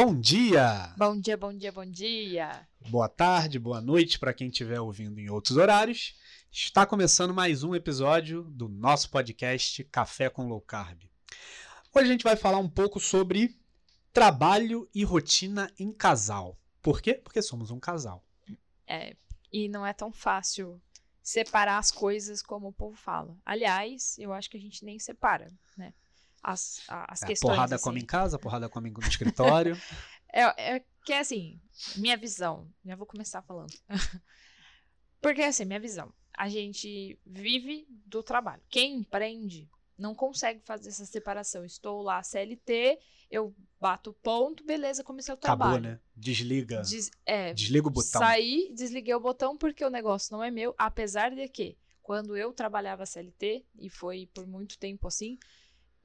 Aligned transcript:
Bom 0.00 0.14
dia! 0.14 0.94
Bom 0.96 1.18
dia, 1.18 1.36
bom 1.36 1.52
dia, 1.52 1.72
bom 1.72 1.84
dia! 1.84 2.68
Boa 2.88 3.08
tarde, 3.08 3.58
boa 3.58 3.80
noite 3.80 4.16
para 4.16 4.32
quem 4.32 4.46
estiver 4.46 4.80
ouvindo 4.80 5.18
em 5.18 5.28
outros 5.28 5.56
horários. 5.56 6.16
Está 6.52 6.86
começando 6.86 7.34
mais 7.34 7.64
um 7.64 7.74
episódio 7.74 8.44
do 8.44 8.68
nosso 8.68 9.10
podcast 9.10 9.82
Café 9.82 10.30
com 10.30 10.46
Low 10.46 10.60
Carb. 10.60 11.02
Hoje 11.92 12.06
a 12.06 12.12
gente 12.12 12.22
vai 12.22 12.36
falar 12.36 12.58
um 12.58 12.68
pouco 12.68 13.00
sobre 13.00 13.58
trabalho 14.12 14.88
e 14.94 15.02
rotina 15.02 15.68
em 15.76 15.92
casal. 15.92 16.56
Por 16.80 17.02
quê? 17.02 17.14
Porque 17.14 17.42
somos 17.42 17.72
um 17.72 17.80
casal. 17.80 18.24
É, 18.86 19.16
e 19.52 19.68
não 19.68 19.84
é 19.84 19.92
tão 19.92 20.12
fácil 20.12 20.80
separar 21.20 21.76
as 21.76 21.90
coisas 21.90 22.40
como 22.40 22.68
o 22.68 22.72
povo 22.72 22.94
fala. 22.96 23.36
Aliás, 23.44 24.16
eu 24.16 24.32
acho 24.32 24.48
que 24.48 24.58
a 24.58 24.60
gente 24.60 24.84
nem 24.84 24.96
separa, 25.00 25.52
né? 25.76 25.92
As, 26.42 26.82
as 26.88 27.22
É, 27.22 27.26
questões. 27.26 27.52
porrada 27.54 27.74
assim. 27.74 27.84
come 27.84 28.00
em 28.00 28.04
casa, 28.06 28.38
porrada 28.38 28.68
come 28.68 28.90
no 28.90 29.00
escritório. 29.00 29.76
É, 30.30 30.42
é 30.76 30.84
que 31.06 31.12
é 31.14 31.20
assim, 31.20 31.58
minha 31.96 32.14
visão, 32.14 32.70
já 32.84 32.94
vou 32.94 33.06
começar 33.06 33.40
falando. 33.40 33.72
Porque 35.20 35.42
assim, 35.42 35.64
minha 35.64 35.80
visão, 35.80 36.12
a 36.36 36.48
gente 36.48 37.18
vive 37.26 37.86
do 38.06 38.22
trabalho. 38.22 38.62
Quem 38.68 38.96
empreende 38.98 39.68
não 39.96 40.14
consegue 40.14 40.60
fazer 40.64 40.90
essa 40.90 41.04
separação. 41.06 41.64
Estou 41.64 42.02
lá 42.02 42.22
CLT, 42.22 42.98
eu 43.30 43.54
bato 43.80 44.12
ponto, 44.22 44.62
beleza, 44.64 45.02
comecei 45.02 45.32
o 45.32 45.36
trabalho. 45.36 45.72
Acabou, 45.72 45.90
né? 45.92 46.00
Desliga. 46.14 46.82
Des- 46.82 47.10
é, 47.26 47.52
Desliga 47.52 47.88
o 47.88 47.90
botão. 47.90 48.20
Saí, 48.20 48.70
desliguei 48.74 49.14
o 49.14 49.20
botão 49.20 49.56
porque 49.56 49.84
o 49.84 49.90
negócio 49.90 50.36
não 50.36 50.44
é 50.44 50.50
meu, 50.50 50.74
apesar 50.78 51.34
de 51.34 51.48
que, 51.48 51.76
quando 52.02 52.36
eu 52.36 52.52
trabalhava 52.52 53.04
CLT, 53.06 53.64
e 53.78 53.88
foi 53.90 54.28
por 54.32 54.46
muito 54.46 54.78
tempo 54.78 55.08
assim, 55.08 55.36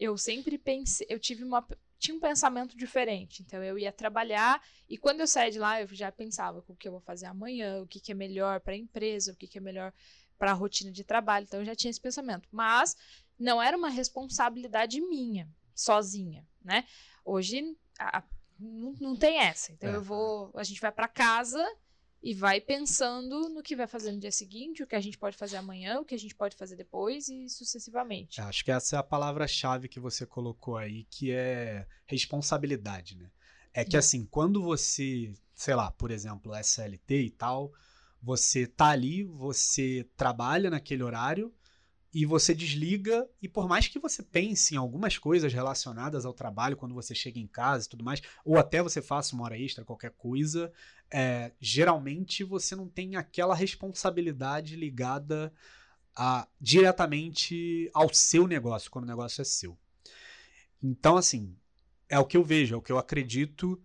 eu 0.04 0.18
sempre 0.18 0.58
pensei, 0.58 1.08
eu 1.10 1.18
tive 1.18 1.44
uma 1.44 1.66
tinha 1.98 2.18
um 2.18 2.20
pensamento 2.20 2.76
diferente. 2.76 3.42
Então 3.42 3.64
eu 3.64 3.80
ia 3.80 3.90
trabalhar 3.92 4.62
e 4.90 4.98
quando 4.98 5.22
eu 5.22 5.28
saía 5.28 5.50
de 5.52 5.58
lá, 5.60 5.82
eu 5.82 5.88
já 5.88 6.12
pensava 6.12 6.62
o 6.68 6.76
que 6.76 6.86
eu 6.86 6.92
vou 6.92 7.00
fazer 7.00 7.28
amanhã, 7.28 7.82
o 7.82 7.88
que, 7.88 8.02
que 8.02 8.12
é 8.12 8.16
melhor 8.16 8.60
para 8.60 8.74
a 8.74 8.78
empresa, 8.78 9.32
o 9.32 9.36
que, 9.38 9.48
que 9.48 9.58
é 9.58 9.62
melhor 9.62 9.94
para 10.38 10.52
a 10.52 10.54
rotina 10.54 10.92
de 10.92 11.02
trabalho. 11.06 11.46
Então 11.46 11.62
eu 11.62 11.66
já 11.66 11.74
tinha 11.74 11.90
esse 11.90 12.02
pensamento, 12.02 12.50
mas 12.52 12.94
não 13.40 13.62
era 13.62 13.78
uma 13.78 13.88
responsabilidade 13.90 15.00
minha, 15.00 15.48
sozinha, 15.74 16.46
né? 16.62 16.84
Hoje 17.24 17.64
a- 17.98 18.18
a- 18.18 18.24
não, 18.60 18.94
não 19.00 19.16
tem 19.16 19.38
essa. 19.40 19.72
Então 19.72 19.90
É. 19.90 19.96
eu 19.96 20.02
vou, 20.02 20.52
a 20.56 20.64
gente 20.64 20.82
vai 20.82 20.92
para 20.92 21.08
casa 21.08 21.66
e 22.24 22.34
vai 22.34 22.62
pensando 22.62 23.50
no 23.50 23.62
que 23.62 23.76
vai 23.76 23.86
fazer 23.86 24.14
no 24.14 24.20
dia 24.20 24.32
seguinte, 24.32 24.82
o 24.82 24.88
que 24.88 24.96
a 24.96 25.02
gente 25.02 25.18
pode 25.18 25.36
fazer 25.36 25.58
amanhã, 25.58 26.00
o 26.00 26.06
que 26.06 26.16
a 26.16 26.18
gente 26.18 26.34
pode 26.34 26.56
fazer 26.56 26.78
depois 26.78 27.28
e 27.28 27.50
sucessivamente. 27.50 28.40
Acho 28.40 28.64
que 28.64 28.72
essa 28.72 28.96
é 28.96 29.00
a 29.00 29.04
palavra-chave 29.04 29.90
que 29.90 30.00
você 30.00 30.26
colocou 30.26 30.78
aí, 30.78 31.04
que 31.10 31.32
é 31.32 31.86
responsabilidade, 32.06 33.18
né? 33.18 33.30
É 33.74 33.84
que 33.84 33.98
Hum. 33.98 34.00
assim, 34.00 34.26
quando 34.26 34.64
você, 34.64 35.34
sei 35.54 35.76
lá, 35.76 35.92
por 35.92 36.12
exemplo, 36.12 36.56
SLT 36.56 37.24
e 37.24 37.30
tal, 37.30 37.74
você 38.22 38.66
tá 38.66 38.88
ali, 38.88 39.26
você 39.26 40.08
trabalha 40.16 40.70
naquele 40.70 41.04
horário 41.04 41.54
e 42.14 42.26
você 42.28 42.54
desliga, 42.54 43.28
e 43.42 43.50
por 43.50 43.68
mais 43.68 43.88
que 43.88 43.98
você 43.98 44.22
pense 44.22 44.76
em 44.76 44.78
algumas 44.78 45.18
coisas 45.18 45.52
relacionadas 45.52 46.26
ao 46.26 46.34
trabalho 46.34 46.78
quando 46.78 46.94
você 46.94 47.16
chega 47.16 47.40
em 47.40 47.48
casa 47.48 47.88
e 47.88 47.90
tudo 47.90 48.04
mais, 48.04 48.22
ou 48.46 48.58
até 48.58 48.84
você 48.84 49.02
faça 49.02 49.36
uma 49.36 49.46
hora 49.46 49.58
extra, 49.58 49.84
qualquer 49.84 50.12
coisa, 50.12 50.72
é, 51.14 51.52
geralmente 51.62 52.44
você 52.44 52.76
não 52.76 52.90
tem 52.90 53.16
aquela 53.16 53.54
responsabilidade 53.54 54.76
ligada 54.76 55.54
a, 56.16 56.48
diretamente 56.60 57.90
ao 57.94 58.12
seu 58.12 58.48
negócio, 58.48 58.90
quando 58.90 59.06
o 59.06 59.08
negócio 59.08 59.40
é 59.40 59.46
seu. 59.46 59.78
Então, 60.82 61.16
assim, 61.16 61.56
é 62.10 62.18
o 62.18 62.26
que 62.26 62.36
eu 62.36 62.44
vejo, 62.44 62.74
é 62.74 62.78
o 62.78 62.82
que 62.82 62.92
eu 62.92 62.98
acredito, 62.98 63.80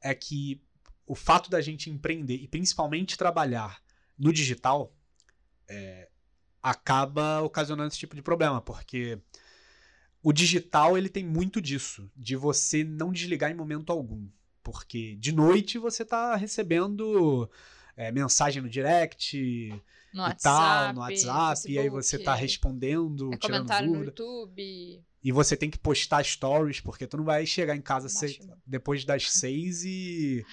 é 0.00 0.14
que 0.14 0.62
o 1.06 1.14
fato 1.14 1.50
da 1.50 1.60
gente 1.60 1.90
empreender 1.90 2.36
e 2.36 2.48
principalmente 2.48 3.18
trabalhar 3.18 3.82
no 4.18 4.32
digital 4.32 4.96
é, 5.68 6.08
acaba 6.62 7.42
ocasionando 7.42 7.88
esse 7.88 7.98
tipo 7.98 8.16
de 8.16 8.22
problema, 8.22 8.60
porque 8.62 9.20
o 10.22 10.32
digital 10.32 10.96
ele 10.96 11.10
tem 11.10 11.24
muito 11.24 11.60
disso, 11.60 12.10
de 12.16 12.36
você 12.36 12.84
não 12.84 13.12
desligar 13.12 13.50
em 13.50 13.54
momento 13.54 13.90
algum. 13.90 14.28
Porque 14.62 15.14
de 15.16 15.32
noite 15.32 15.78
você 15.78 16.04
tá 16.04 16.36
recebendo 16.36 17.48
é, 17.96 18.12
mensagem 18.12 18.62
no 18.62 18.68
direct 18.68 19.36
No 20.12 20.28
e 20.28 20.34
tal, 20.34 20.92
no 20.94 21.00
WhatsApp, 21.00 21.60
e 21.70 21.78
aí 21.78 21.84
Facebook, 21.88 21.90
você 21.90 22.18
tá 22.18 22.34
respondendo, 22.34 23.32
é 23.32 23.36
tirando 23.36 23.58
comentário 23.58 23.88
no 23.88 23.94
dúvida. 23.94 24.10
YouTube. 24.10 25.04
E 25.22 25.32
você 25.32 25.56
tem 25.56 25.68
que 25.70 25.78
postar 25.78 26.24
stories, 26.24 26.80
porque 26.80 27.06
tu 27.06 27.16
não 27.18 27.24
vai 27.24 27.44
chegar 27.44 27.76
em 27.76 27.80
casa 27.82 28.08
se- 28.08 28.38
mano. 28.40 28.60
depois 28.66 29.04
das 29.04 29.30
seis 29.30 29.84
e, 29.84 30.44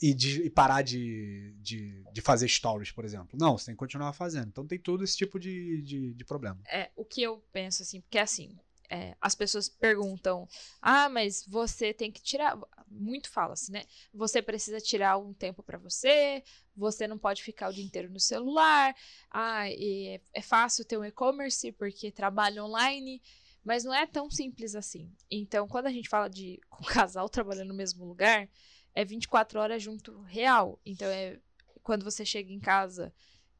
e, 0.00 0.12
de- 0.12 0.42
e 0.42 0.50
parar 0.50 0.82
de, 0.82 1.54
de, 1.62 2.04
de 2.12 2.20
fazer 2.20 2.46
stories, 2.48 2.90
por 2.92 3.04
exemplo. 3.06 3.38
Não, 3.38 3.56
você 3.56 3.66
tem 3.66 3.74
que 3.74 3.78
continuar 3.78 4.12
fazendo. 4.12 4.48
Então 4.48 4.66
tem 4.66 4.78
todo 4.78 5.02
esse 5.02 5.16
tipo 5.16 5.40
de, 5.40 5.80
de, 5.82 6.12
de 6.14 6.24
problema. 6.24 6.58
É, 6.66 6.90
o 6.94 7.04
que 7.06 7.22
eu 7.22 7.42
penso 7.52 7.82
assim, 7.82 8.00
porque 8.02 8.18
assim, 8.18 8.54
é, 8.92 9.16
as 9.20 9.34
pessoas 9.34 9.70
perguntam: 9.70 10.46
"Ah, 10.80 11.08
mas 11.08 11.46
você 11.46 11.94
tem 11.94 12.12
que 12.12 12.20
tirar, 12.20 12.58
muito 12.86 13.30
fala-se, 13.30 13.72
né? 13.72 13.84
Você 14.12 14.42
precisa 14.42 14.78
tirar 14.80 15.16
um 15.16 15.32
tempo 15.32 15.62
pra 15.62 15.78
você, 15.78 16.44
você 16.76 17.06
não 17.06 17.16
pode 17.16 17.42
ficar 17.42 17.70
o 17.70 17.72
dia 17.72 17.82
inteiro 17.84 18.10
no 18.12 18.20
celular. 18.20 18.94
Ah, 19.30 19.70
e 19.70 20.20
é, 20.34 20.42
fácil 20.42 20.84
ter 20.84 20.98
um 20.98 21.04
e-commerce 21.04 21.72
porque 21.72 22.10
trabalha 22.12 22.62
online, 22.62 23.22
mas 23.64 23.82
não 23.82 23.94
é 23.94 24.06
tão 24.06 24.30
simples 24.30 24.74
assim. 24.74 25.10
Então, 25.30 25.66
quando 25.66 25.86
a 25.86 25.92
gente 25.92 26.08
fala 26.10 26.28
de 26.28 26.60
com 26.68 26.84
casal 26.84 27.28
trabalhando 27.30 27.68
no 27.68 27.74
mesmo 27.74 28.04
lugar, 28.04 28.46
é 28.94 29.04
24 29.06 29.58
horas 29.58 29.82
junto 29.82 30.20
real. 30.22 30.78
Então 30.84 31.08
é 31.08 31.38
quando 31.82 32.04
você 32.04 32.24
chega 32.26 32.52
em 32.52 32.60
casa, 32.60 33.12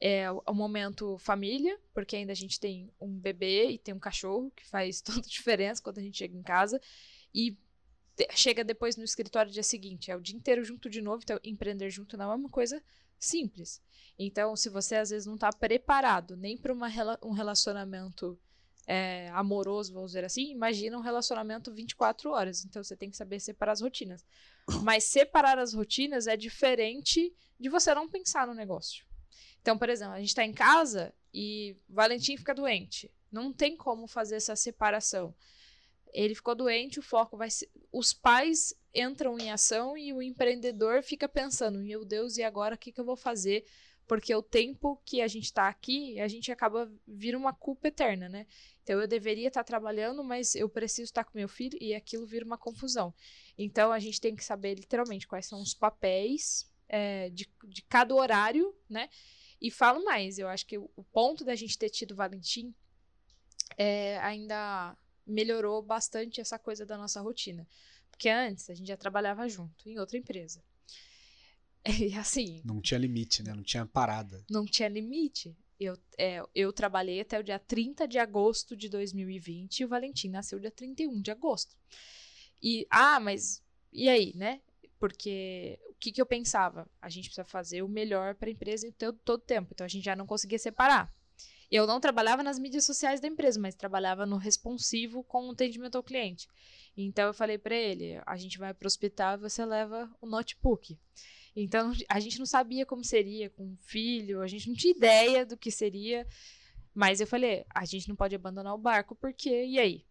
é 0.05 0.29
o 0.33 0.53
momento 0.53 1.17
família, 1.19 1.79
porque 1.95 2.17
ainda 2.17 2.33
a 2.33 2.35
gente 2.35 2.59
tem 2.59 2.91
um 3.01 3.17
bebê 3.17 3.71
e 3.71 3.79
tem 3.79 3.95
um 3.95 4.01
cachorro, 4.01 4.51
que 4.51 4.67
faz 4.67 5.01
toda 5.01 5.21
a 5.21 5.23
diferença 5.23 5.81
quando 5.81 5.99
a 5.99 6.03
gente 6.03 6.19
chega 6.19 6.37
em 6.37 6.43
casa. 6.43 6.81
E 7.33 7.57
chega 8.35 8.65
depois 8.65 8.97
no 8.97 9.05
escritório 9.05 9.53
dia 9.53 9.63
seguinte, 9.63 10.11
é 10.11 10.17
o 10.17 10.21
dia 10.21 10.37
inteiro 10.37 10.65
junto 10.65 10.91
de 10.91 11.01
novo, 11.01 11.23
então 11.23 11.39
empreender 11.45 11.89
junto 11.89 12.17
não 12.17 12.33
é 12.33 12.35
uma 12.35 12.49
coisa 12.49 12.83
simples. 13.17 13.81
Então, 14.19 14.57
se 14.57 14.69
você 14.69 14.97
às 14.97 15.11
vezes 15.11 15.25
não 15.25 15.37
está 15.37 15.53
preparado 15.53 16.37
nem 16.37 16.59
para 16.59 16.75
um 17.23 17.31
relacionamento 17.31 18.37
é, 18.89 19.29
amoroso, 19.29 19.95
vamos 19.95 20.11
dizer 20.11 20.25
assim, 20.25 20.51
imagina 20.51 20.99
um 20.99 21.01
relacionamento 21.01 21.73
24 21.73 22.29
horas. 22.33 22.65
Então, 22.65 22.83
você 22.83 22.97
tem 22.97 23.09
que 23.09 23.17
saber 23.17 23.39
separar 23.39 23.71
as 23.71 23.81
rotinas. 23.81 24.25
Mas 24.83 25.05
separar 25.05 25.61
as 25.61 25.73
rotinas 25.73 26.27
é 26.27 26.37
diferente 26.37 27.33
de 27.59 27.69
você 27.69 27.95
não 27.95 28.09
pensar 28.09 28.49
no 28.49 28.55
negócio. 28.55 29.07
Então, 29.63 29.79
por 29.79 29.89
exemplo, 29.89 30.15
a 30.15 30.19
gente 30.19 30.29
está 30.29 30.45
em 30.45 30.53
casa 30.53 31.15
e 31.33 31.77
Valentim 31.89 32.37
fica 32.37 32.55
doente. 32.55 33.11
Não 33.31 33.53
tem 33.53 33.77
como 33.77 34.07
fazer 34.07 34.35
essa 34.35 34.57
separação. 34.57 35.35
Ele 36.13 36.35
ficou 36.35 36.55
doente, 36.55 36.99
o 36.99 37.03
foco 37.03 37.37
vai 37.37 37.49
ser. 37.49 37.71
Os 37.91 38.13
pais 38.13 38.75
entram 38.95 39.39
em 39.39 39.51
ação 39.51 39.97
e 39.97 40.13
o 40.13 40.21
empreendedor 40.21 41.03
fica 41.03 41.29
pensando: 41.29 41.79
meu 41.79 42.05
Deus, 42.05 42.37
e 42.37 42.43
agora 42.43 42.75
o 42.75 42.79
que, 42.79 42.93
que 42.93 43.01
eu 43.01 43.05
vou 43.05 43.17
fazer? 43.17 43.65
Porque 44.07 44.35
o 44.35 44.43
tempo 44.43 45.01
que 45.07 45.23
a 45.23 45.29
gente 45.29 45.45
está 45.45 45.69
aqui, 45.69 46.21
a 46.21 46.29
gente 46.29 46.53
acaba 46.53 46.93
vira 47.07 47.39
uma 47.39 47.55
culpa 47.55 47.89
eterna, 47.89 48.29
né? 48.29 48.47
Então 48.83 49.01
eu 49.01 49.07
deveria 49.07 49.49
estar 49.49 49.65
trabalhando, 49.65 50.23
mas 50.25 50.55
eu 50.55 50.69
preciso 50.69 51.05
estar 51.05 51.25
com 51.25 51.39
meu 51.39 51.49
filho 51.49 51.79
e 51.81 51.95
aquilo 51.95 52.27
vira 52.27 52.45
uma 52.45 52.59
confusão. 52.59 53.15
Então 53.57 53.93
a 53.93 53.99
gente 53.99 54.21
tem 54.21 54.35
que 54.35 54.45
saber 54.45 54.75
literalmente 54.75 55.27
quais 55.27 55.47
são 55.47 55.63
os 55.63 55.73
papéis 55.73 56.71
é, 56.89 57.31
de, 57.31 57.49
de 57.65 57.81
cada 57.83 58.15
horário, 58.15 58.75
né? 58.91 59.09
E 59.63 59.71
falo 59.71 60.05
mais, 60.05 60.41
eu 60.41 60.49
acho 60.49 60.67
que 60.67 60.77
o, 60.77 61.05
ponto 61.13 61.45
da 61.45 61.55
gente 61.55 61.79
ter 61.79 61.89
tido 61.89 62.17
Valentim 62.17 62.75
é, 63.79 64.19
ainda 64.19 64.99
melhorou 65.25 65.81
bastante 65.81 66.41
essa 66.41 66.59
coisa 66.59 66.85
da 66.85 66.99
nossa 66.99 67.21
rotina. 67.21 67.65
Porque 68.11 68.29
antes 68.29 68.69
a 68.69 68.75
gente 68.75 68.89
já 68.89 68.97
trabalhava 68.97 69.49
junto 69.49 69.89
em 69.89 70.01
outra 70.01 70.19
empresa. 70.19 70.61
E 72.01 72.17
assim, 72.17 72.61
Não 72.65 72.81
tinha 72.81 72.99
limite, 72.99 73.43
né? 73.43 73.53
Não 73.55 73.63
tinha 73.63 73.87
parada. 73.87 74.45
não 74.51 74.65
tinha 74.65 74.89
limite. 74.89 75.57
Eu, 75.79 75.97
é, 76.19 76.41
eu 76.55 76.73
trabalhei 76.73 77.21
até 77.21 77.39
o 77.39 77.43
dia 77.43 77.59
30 77.59 78.07
de 78.07 78.19
agosto 78.19 78.77
de 78.77 78.89
2020 78.89 79.81
e 79.81 79.85
o 79.85 79.89
Valentim 79.89 80.29
nasceu 80.29 80.61
dia 80.61 80.71
31 80.71 81.21
de 81.21 81.31
agosto. 81.31 81.77
E, 82.61 82.87
ah, 82.89 83.19
mas 83.19 83.63
e 83.93 84.09
aí, 84.09 84.33
né? 84.37 84.61
Porque 85.03 85.81
o 85.91 85.95
que, 85.95 86.13
que 86.13 86.23
eu 86.23 86.27
pensava? 86.27 86.89
A 87.01 87.09
gente 87.09 87.25
precisa 87.25 87.45
fazer 87.45 87.83
o 87.83 87.89
melhor 87.89 88.37
para 88.37 88.49
a 88.49 88.53
empresa 88.53 88.87
em 88.87 88.93
todo, 88.93 89.19
todo 89.25 89.43
tempo. 89.43 89.71
Então 89.73 89.85
a 89.85 89.89
gente 89.89 90.05
já 90.05 90.15
não 90.15 90.29
conseguia 90.29 90.61
separar. 90.61 91.13
Eu 91.69 91.89
não 91.89 91.99
trabalhava 91.99 92.41
nas 92.41 92.57
mídias 92.57 92.85
sociais 92.85 93.19
da 93.19 93.27
empresa, 93.27 93.59
mas 93.59 93.75
trabalhava 93.75 94.25
no 94.25 94.37
responsivo 94.37 95.25
com 95.25 95.49
o 95.49 95.51
atendimento 95.51 95.97
ao 95.97 96.05
cliente. 96.05 96.47
Então 96.97 97.27
eu 97.27 97.35
falei 97.35 97.59
para 97.59 97.75
ele: 97.75 98.23
a 98.25 98.37
gente 98.37 98.59
vai 98.59 98.73
para 98.73 98.87
o 98.87 98.87
hospital 98.87 99.35
e 99.35 99.41
você 99.41 99.65
leva 99.65 100.09
o 100.21 100.27
notebook. 100.29 100.97
Então 101.57 101.93
a 102.09 102.21
gente 102.21 102.39
não 102.39 102.47
sabia 102.47 102.87
como 102.87 103.03
seria 103.03 103.51
com 103.51 103.65
um 103.65 103.77
filho, 103.79 104.41
a 104.41 104.47
gente 104.47 104.69
não 104.69 104.77
tinha 104.77 104.95
ideia 104.95 105.45
do 105.45 105.57
que 105.57 105.73
seria. 105.73 106.25
Mas 106.95 107.21
eu 107.21 107.27
falei: 107.27 107.67
a 107.75 107.85
gente 107.85 108.09
não 108.09 108.15
pode 108.15 108.37
abandonar 108.37 108.73
o 108.73 108.79
barco, 108.79 109.17
porque 109.17 109.65
e 109.65 109.81
aí? 109.81 110.07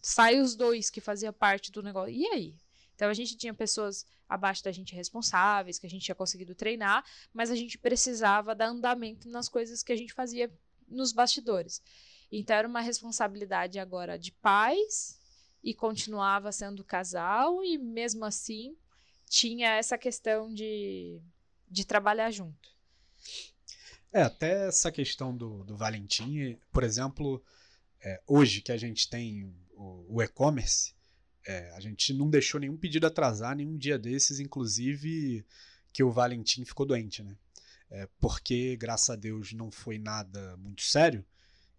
Sai 0.00 0.40
os 0.40 0.56
dois 0.56 0.90
que 0.90 1.00
fazia 1.00 1.32
parte 1.32 1.70
do 1.70 1.80
negócio. 1.80 2.12
E 2.12 2.26
aí? 2.26 2.56
Então 3.02 3.10
a 3.10 3.14
gente 3.14 3.36
tinha 3.36 3.52
pessoas 3.52 4.06
abaixo 4.28 4.62
da 4.62 4.70
gente 4.70 4.94
responsáveis, 4.94 5.76
que 5.76 5.84
a 5.84 5.90
gente 5.90 6.04
tinha 6.04 6.14
conseguido 6.14 6.54
treinar, 6.54 7.04
mas 7.34 7.50
a 7.50 7.56
gente 7.56 7.76
precisava 7.76 8.54
dar 8.54 8.66
andamento 8.66 9.28
nas 9.28 9.48
coisas 9.48 9.82
que 9.82 9.92
a 9.92 9.96
gente 9.96 10.12
fazia 10.12 10.48
nos 10.86 11.12
bastidores. 11.12 11.82
Então 12.30 12.54
era 12.54 12.68
uma 12.68 12.80
responsabilidade 12.80 13.80
agora 13.80 14.16
de 14.16 14.30
pais 14.30 15.18
e 15.64 15.74
continuava 15.74 16.52
sendo 16.52 16.84
casal 16.84 17.64
e 17.64 17.76
mesmo 17.76 18.24
assim 18.24 18.76
tinha 19.28 19.70
essa 19.70 19.98
questão 19.98 20.54
de, 20.54 21.20
de 21.68 21.84
trabalhar 21.84 22.30
junto. 22.30 22.70
É, 24.12 24.22
até 24.22 24.68
essa 24.68 24.92
questão 24.92 25.36
do, 25.36 25.64
do 25.64 25.76
Valentim, 25.76 26.56
por 26.70 26.84
exemplo, 26.84 27.42
é, 28.00 28.22
hoje 28.28 28.60
que 28.60 28.70
a 28.70 28.76
gente 28.76 29.10
tem 29.10 29.52
o, 29.72 30.06
o 30.08 30.22
e-commerce, 30.22 30.94
é, 31.46 31.72
a 31.74 31.80
gente 31.80 32.12
não 32.12 32.28
deixou 32.30 32.60
nenhum 32.60 32.76
pedido 32.76 33.06
atrasar, 33.06 33.56
nenhum 33.56 33.76
dia 33.76 33.98
desses, 33.98 34.40
inclusive 34.40 35.44
que 35.92 36.02
o 36.02 36.10
Valentim 36.10 36.64
ficou 36.64 36.86
doente, 36.86 37.22
né? 37.22 37.36
É, 37.90 38.08
porque, 38.18 38.76
graças 38.76 39.10
a 39.10 39.16
Deus, 39.16 39.52
não 39.52 39.70
foi 39.70 39.98
nada 39.98 40.56
muito 40.56 40.82
sério. 40.82 41.24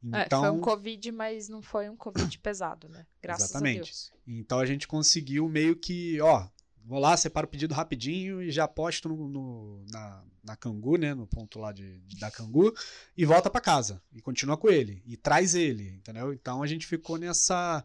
Então, 0.04 0.46
é, 0.46 0.48
foi 0.48 0.58
um 0.58 0.62
Covid, 0.62 1.12
mas 1.12 1.48
não 1.48 1.62
foi 1.62 1.90
um 1.90 1.96
Covid 1.96 2.38
pesado, 2.40 2.90
né? 2.90 3.08
Graças 3.22 3.50
exatamente. 3.50 3.80
a 3.80 3.84
Deus. 3.84 4.12
Então 4.28 4.60
a 4.60 4.66
gente 4.66 4.88
conseguiu 4.88 5.48
meio 5.48 5.76
que, 5.76 6.20
ó, 6.20 6.48
vou 6.84 7.00
lá, 7.00 7.16
separo 7.16 7.48
o 7.48 7.50
pedido 7.50 7.74
rapidinho 7.74 8.42
e 8.42 8.52
já 8.52 8.68
posto 8.68 9.08
no, 9.08 9.28
no 9.28 9.86
na, 9.90 10.24
na 10.44 10.56
Cangu, 10.58 10.98
né? 10.98 11.14
No 11.14 11.26
ponto 11.26 11.58
lá 11.58 11.72
de, 11.72 12.00
de 12.02 12.20
da 12.20 12.30
Cangu, 12.30 12.74
e 13.16 13.26
volta 13.26 13.50
para 13.50 13.62
casa. 13.62 14.02
E 14.12 14.22
continua 14.22 14.58
com 14.58 14.70
ele. 14.70 15.02
E 15.06 15.16
traz 15.16 15.56
ele, 15.56 15.90
entendeu? 15.90 16.34
Então 16.34 16.62
a 16.62 16.68
gente 16.68 16.86
ficou 16.86 17.18
nessa 17.18 17.84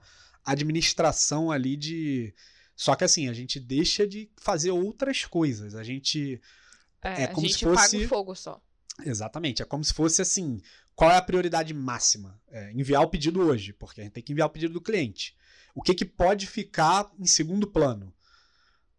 administração 0.53 1.50
ali 1.50 1.77
de. 1.77 2.35
Só 2.75 2.95
que 2.95 3.05
assim, 3.05 3.29
a 3.29 3.33
gente 3.33 3.59
deixa 3.59 4.06
de 4.06 4.31
fazer 4.37 4.71
outras 4.71 5.25
coisas. 5.25 5.75
A 5.75 5.83
gente. 5.83 6.41
É, 7.03 7.25
é 7.25 7.27
como 7.29 7.47
a 7.47 7.49
gente 7.49 7.59
se 7.59 7.65
fosse. 7.65 7.97
Paga 7.97 8.05
o 8.05 8.09
fogo 8.09 8.35
só. 8.35 8.61
Exatamente. 9.05 9.62
É 9.62 9.65
como 9.65 9.85
se 9.85 9.93
fosse 9.93 10.23
assim: 10.23 10.61
qual 10.95 11.11
é 11.11 11.17
a 11.17 11.23
prioridade 11.23 11.73
máxima? 11.75 12.41
É 12.50 12.73
enviar 12.73 13.03
o 13.03 13.09
pedido 13.09 13.41
hoje, 13.41 13.73
porque 13.73 14.00
a 14.00 14.05
gente 14.05 14.12
tem 14.12 14.23
que 14.23 14.33
enviar 14.33 14.49
o 14.49 14.50
pedido 14.50 14.75
do 14.75 14.81
cliente. 14.81 15.37
O 15.75 15.83
que, 15.83 15.95
que 15.95 16.05
pode 16.05 16.47
ficar 16.47 17.11
em 17.19 17.27
segundo 17.27 17.67
plano? 17.67 18.12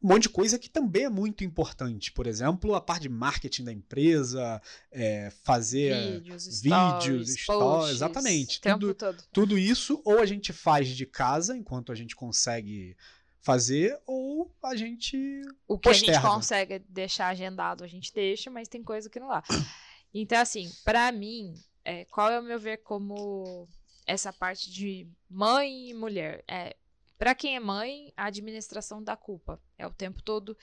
Um 0.01 0.07
monte 0.07 0.24
de 0.24 0.30
coisa 0.30 0.57
que 0.57 0.69
também 0.69 1.04
é 1.04 1.10
muito 1.10 1.44
importante. 1.44 2.12
Por 2.12 2.25
exemplo, 2.25 2.74
a 2.74 2.80
parte 2.80 3.04
de 3.04 3.10
marketing 3.10 3.66
da 3.66 3.74
empresa, 3.74 4.62
é, 4.92 5.30
fazer 5.44 6.22
vídeos, 6.22 6.62
vídeos 6.62 7.34
stories, 7.34 7.96
exatamente. 7.96 8.62
Tudo, 8.62 8.96
tudo 9.34 9.57
isso 9.57 10.01
ou 10.06 10.19
a 10.19 10.25
gente 10.25 10.54
faz 10.54 10.88
de 10.88 11.06
casa 11.06 11.56
enquanto 11.57 11.92
a 11.92 11.96
gente 11.96 12.16
consegue 12.16 12.96
fazer, 13.42 14.00
ou 14.06 14.54
a 14.63 14.75
gente. 14.75 15.42
O 15.68 15.78
que 15.78 15.90
posterga. 15.90 16.19
a 16.19 16.22
gente 16.22 16.31
consegue 16.31 16.80
deixar 16.88 17.28
agendado, 17.28 17.84
a 17.84 17.88
gente 17.88 18.13
deixa, 18.13 18.50
mas 18.50 18.68
tem 18.68 18.84
coisa 18.84 19.10
que 19.10 19.19
não 19.19 19.28
dá. 19.28 19.44
Então, 20.12 20.40
assim, 20.40 20.68
para 20.84 21.12
mim, 21.12 21.54
é, 21.86 22.04
qual 22.06 22.31
é 22.31 22.40
o 22.40 22.44
meu 22.44 22.57
ver 22.57 22.78
como 22.78 23.68
essa 24.07 24.34
parte 24.34 24.72
de 24.72 25.07
mãe 25.30 25.92
e 25.92 25.94
mulher? 25.94 26.44
É, 26.48 26.75
para 27.19 27.36
quem 27.36 27.57
é 27.57 27.60
mãe, 27.60 28.13
a 28.16 28.27
administração 28.27 29.04
da 29.04 29.18
culpa 29.18 29.62
é 29.77 29.86
o 29.86 29.94
tempo 29.94 30.24
todo, 30.24 30.57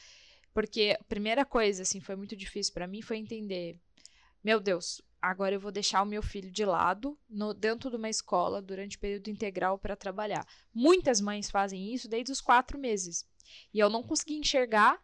porque 0.55 0.97
a 0.99 1.05
primeira 1.05 1.45
coisa 1.45 1.83
assim 1.83 2.01
foi 2.01 2.17
muito 2.17 2.35
difícil 2.35 2.73
para 2.73 2.87
mim 2.87 3.03
foi 3.03 3.19
entender, 3.19 3.79
meu 4.43 4.59
Deus, 4.59 5.03
agora 5.21 5.55
eu 5.55 5.61
vou 5.61 5.71
deixar 5.71 6.01
o 6.01 6.07
meu 6.07 6.23
filho 6.23 6.51
de 6.51 6.65
lado 6.65 7.19
no, 7.29 7.53
dentro 7.53 7.91
de 7.91 7.97
uma 7.97 8.09
escola 8.09 8.63
durante 8.63 8.97
o 8.97 9.01
período 9.01 9.29
integral 9.29 9.79
para 9.79 9.95
trabalhar. 9.95 10.47
Muitas 10.73 11.21
mães 11.21 11.51
fazem 11.51 11.93
isso 11.93 12.09
desde 12.09 12.33
os 12.33 12.41
quatro 12.41 12.79
meses 12.79 13.29
e 13.75 13.79
eu 13.79 13.91
não 13.91 14.03
consegui 14.03 14.39
enxergar 14.39 14.99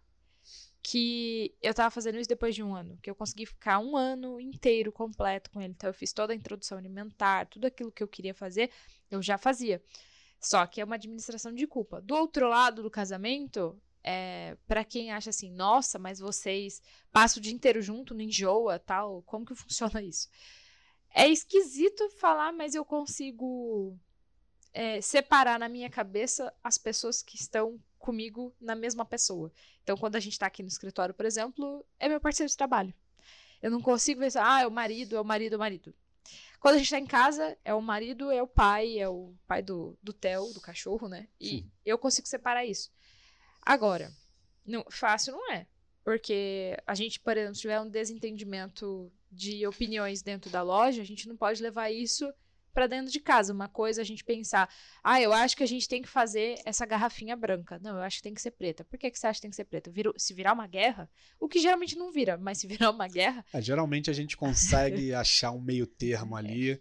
que 0.82 1.54
eu 1.62 1.74
tava 1.74 1.90
fazendo 1.90 2.18
isso 2.18 2.28
depois 2.28 2.54
de 2.54 2.62
um 2.62 2.74
ano, 2.74 2.98
que 3.02 3.10
eu 3.10 3.14
consegui 3.14 3.44
ficar 3.44 3.78
um 3.78 3.94
ano 3.94 4.40
inteiro 4.40 4.90
completo 4.90 5.50
com 5.50 5.60
ele. 5.60 5.74
Então 5.74 5.90
eu 5.90 5.94
fiz 5.94 6.14
toda 6.14 6.32
a 6.32 6.36
introdução 6.36 6.78
alimentar, 6.78 7.46
tudo 7.46 7.66
aquilo 7.66 7.92
que 7.92 8.02
eu 8.02 8.08
queria 8.08 8.34
fazer, 8.34 8.70
eu 9.10 9.22
já 9.22 9.36
fazia. 9.36 9.82
Só 10.42 10.66
que 10.66 10.80
é 10.80 10.84
uma 10.84 10.96
administração 10.96 11.54
de 11.54 11.66
culpa. 11.68 12.00
Do 12.00 12.16
outro 12.16 12.48
lado 12.48 12.82
do 12.82 12.90
casamento, 12.90 13.80
é, 14.02 14.56
para 14.66 14.84
quem 14.84 15.12
acha 15.12 15.30
assim, 15.30 15.52
nossa, 15.52 16.00
mas 16.00 16.18
vocês 16.18 16.82
passam 17.12 17.38
o 17.38 17.42
dia 17.42 17.52
inteiro 17.52 17.80
junto, 17.80 18.12
não 18.12 18.22
enjoa, 18.22 18.78
tal, 18.80 19.22
como 19.22 19.46
que 19.46 19.54
funciona 19.56 20.02
isso? 20.02 20.28
É 21.14 21.28
esquisito 21.28 22.08
falar, 22.18 22.52
mas 22.52 22.74
eu 22.74 22.84
consigo 22.84 23.96
é, 24.72 25.00
separar 25.00 25.60
na 25.60 25.68
minha 25.68 25.88
cabeça 25.88 26.52
as 26.64 26.76
pessoas 26.76 27.22
que 27.22 27.36
estão 27.36 27.78
comigo 27.98 28.52
na 28.60 28.74
mesma 28.74 29.04
pessoa. 29.04 29.52
Então, 29.84 29.96
quando 29.96 30.16
a 30.16 30.20
gente 30.20 30.38
tá 30.38 30.46
aqui 30.46 30.62
no 30.62 30.68
escritório, 30.68 31.14
por 31.14 31.24
exemplo, 31.24 31.86
é 32.00 32.08
meu 32.08 32.20
parceiro 32.20 32.50
de 32.50 32.56
trabalho. 32.56 32.92
Eu 33.62 33.70
não 33.70 33.80
consigo 33.80 34.20
ver, 34.20 34.32
ah, 34.38 34.62
é 34.62 34.66
o 34.66 34.72
marido, 34.72 35.14
é 35.14 35.20
o 35.20 35.24
marido, 35.24 35.52
é 35.52 35.56
o 35.56 35.60
marido. 35.60 35.94
Quando 36.62 36.76
a 36.76 36.78
gente 36.78 36.90
tá 36.90 36.98
em 37.00 37.06
casa, 37.06 37.58
é 37.64 37.74
o 37.74 37.82
marido, 37.82 38.30
é 38.30 38.40
o 38.40 38.46
pai, 38.46 38.96
é 38.96 39.08
o 39.08 39.34
pai 39.48 39.60
do, 39.60 39.98
do 40.00 40.12
Theo, 40.12 40.54
do 40.54 40.60
cachorro, 40.60 41.08
né? 41.08 41.26
E 41.40 41.48
Sim. 41.48 41.70
eu 41.84 41.98
consigo 41.98 42.28
separar 42.28 42.64
isso. 42.64 42.88
Agora, 43.60 44.12
não, 44.64 44.84
fácil 44.88 45.32
não 45.32 45.50
é. 45.50 45.66
Porque 46.04 46.76
a 46.86 46.94
gente, 46.94 47.18
por 47.18 47.36
exemplo, 47.36 47.56
se 47.56 47.62
tiver 47.62 47.80
um 47.80 47.88
desentendimento 47.88 49.12
de 49.28 49.66
opiniões 49.66 50.22
dentro 50.22 50.50
da 50.50 50.62
loja, 50.62 51.02
a 51.02 51.04
gente 51.04 51.28
não 51.28 51.36
pode 51.36 51.60
levar 51.60 51.90
isso 51.90 52.32
para 52.72 52.86
dentro 52.86 53.12
de 53.12 53.20
casa. 53.20 53.52
Uma 53.52 53.68
coisa 53.68 54.00
é 54.00 54.02
a 54.02 54.04
gente 54.04 54.24
pensar, 54.24 54.68
ah, 55.02 55.20
eu 55.20 55.32
acho 55.32 55.56
que 55.56 55.62
a 55.62 55.66
gente 55.66 55.88
tem 55.88 56.02
que 56.02 56.08
fazer 56.08 56.60
essa 56.64 56.84
garrafinha 56.86 57.36
branca. 57.36 57.78
Não, 57.82 57.96
eu 57.96 58.02
acho 58.02 58.16
que 58.16 58.22
tem 58.22 58.34
que 58.34 58.42
ser 58.42 58.52
preta. 58.52 58.84
Por 58.84 58.98
que, 58.98 59.10
que 59.10 59.18
você 59.18 59.26
acha 59.26 59.38
que 59.38 59.42
tem 59.42 59.50
que 59.50 59.56
ser 59.56 59.64
preta? 59.64 59.90
Viro, 59.90 60.14
se 60.16 60.34
virar 60.34 60.52
uma 60.52 60.66
guerra, 60.66 61.08
o 61.38 61.48
que 61.48 61.60
geralmente 61.60 61.96
não 61.96 62.12
vira, 62.12 62.36
mas 62.36 62.58
se 62.58 62.66
virar 62.66 62.90
uma 62.90 63.08
guerra. 63.08 63.44
É, 63.52 63.60
geralmente 63.60 64.10
a 64.10 64.12
gente 64.12 64.36
consegue 64.36 65.12
achar 65.14 65.50
um 65.50 65.60
meio 65.60 65.86
termo 65.86 66.36
ali. 66.36 66.80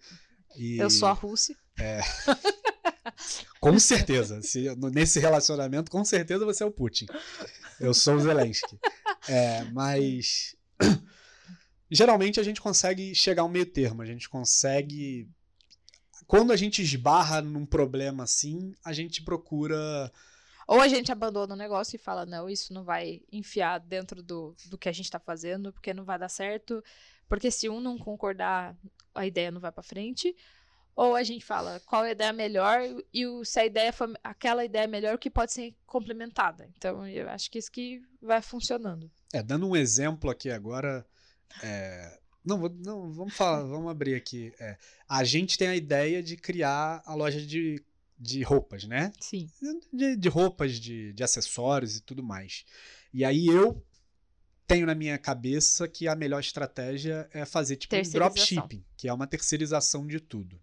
E... 0.55 0.77
Eu 0.77 0.89
sou 0.89 1.07
a 1.07 1.13
Rússia. 1.13 1.55
É. 1.79 2.01
com 3.59 3.79
certeza. 3.79 4.41
Se, 4.41 4.67
nesse 4.93 5.19
relacionamento, 5.19 5.91
com 5.91 6.03
certeza 6.03 6.45
você 6.45 6.63
é 6.63 6.65
o 6.65 6.71
Putin. 6.71 7.05
Eu 7.79 7.93
sou 7.93 8.15
o 8.15 8.19
Zelensky. 8.19 8.77
É, 9.27 9.63
mas. 9.65 10.55
Geralmente 11.93 12.39
a 12.39 12.43
gente 12.43 12.61
consegue 12.61 13.13
chegar 13.13 13.41
a 13.41 13.45
um 13.45 13.49
meio 13.49 13.65
termo, 13.65 14.01
a 14.01 14.05
gente 14.05 14.29
consegue 14.29 15.27
quando 16.31 16.53
a 16.53 16.55
gente 16.55 16.81
esbarra 16.81 17.41
num 17.41 17.65
problema 17.65 18.23
assim, 18.23 18.73
a 18.85 18.93
gente 18.93 19.21
procura. 19.21 20.09
Ou 20.65 20.79
a 20.79 20.87
gente 20.87 21.11
abandona 21.11 21.53
o 21.53 21.57
negócio 21.57 21.97
e 21.97 21.99
fala, 21.99 22.25
não, 22.25 22.49
isso 22.49 22.73
não 22.73 22.85
vai 22.85 23.21
enfiar 23.29 23.81
dentro 23.81 24.23
do, 24.23 24.55
do 24.67 24.77
que 24.77 24.87
a 24.87 24.93
gente 24.93 25.11
tá 25.11 25.19
fazendo, 25.19 25.73
porque 25.73 25.93
não 25.93 26.05
vai 26.05 26.17
dar 26.17 26.29
certo. 26.29 26.81
Porque 27.27 27.51
se 27.51 27.67
um 27.67 27.81
não 27.81 27.97
concordar, 27.97 28.73
a 29.13 29.27
ideia 29.27 29.51
não 29.51 29.59
vai 29.59 29.73
para 29.73 29.83
frente. 29.83 30.33
Ou 30.95 31.17
a 31.17 31.23
gente 31.23 31.43
fala 31.43 31.81
qual 31.81 32.05
é 32.05 32.09
a 32.09 32.11
ideia 32.13 32.31
melhor 32.31 32.79
e 33.13 33.27
o, 33.27 33.43
se 33.43 33.59
a 33.59 33.65
ideia 33.65 33.91
for 33.91 34.17
aquela 34.23 34.63
ideia 34.63 34.87
melhor, 34.87 35.17
que 35.17 35.29
pode 35.29 35.51
ser 35.51 35.75
complementada. 35.85 36.69
Então, 36.77 37.05
eu 37.05 37.29
acho 37.29 37.51
que 37.51 37.59
isso 37.59 37.69
que 37.69 38.01
vai 38.21 38.41
funcionando. 38.41 39.11
É, 39.33 39.43
dando 39.43 39.67
um 39.67 39.75
exemplo 39.75 40.29
aqui 40.29 40.49
agora, 40.49 41.05
é, 41.61 42.21
não, 42.43 42.57
não, 42.57 43.11
vamos 43.11 43.33
falar, 43.33 43.63
vamos 43.67 43.89
abrir 43.89 44.15
aqui. 44.15 44.53
É, 44.59 44.77
a 45.07 45.23
gente 45.23 45.57
tem 45.57 45.67
a 45.67 45.75
ideia 45.75 46.21
de 46.21 46.35
criar 46.35 47.01
a 47.05 47.13
loja 47.13 47.41
de, 47.41 47.83
de 48.17 48.41
roupas, 48.43 48.83
né? 48.83 49.11
Sim. 49.19 49.49
De, 49.91 50.15
de 50.15 50.29
roupas, 50.29 50.79
de, 50.79 51.13
de 51.13 51.23
acessórios 51.23 51.95
e 51.95 52.01
tudo 52.01 52.23
mais. 52.23 52.65
E 53.13 53.25
aí 53.25 53.47
eu 53.47 53.83
tenho 54.67 54.85
na 54.85 54.95
minha 54.95 55.17
cabeça 55.17 55.87
que 55.87 56.07
a 56.07 56.15
melhor 56.15 56.39
estratégia 56.39 57.29
é 57.33 57.45
fazer 57.45 57.75
tipo 57.75 57.95
um 57.95 58.01
dropshipping, 58.01 58.83
que 58.95 59.07
é 59.07 59.13
uma 59.13 59.27
terceirização 59.27 60.07
de 60.07 60.19
tudo. 60.19 60.59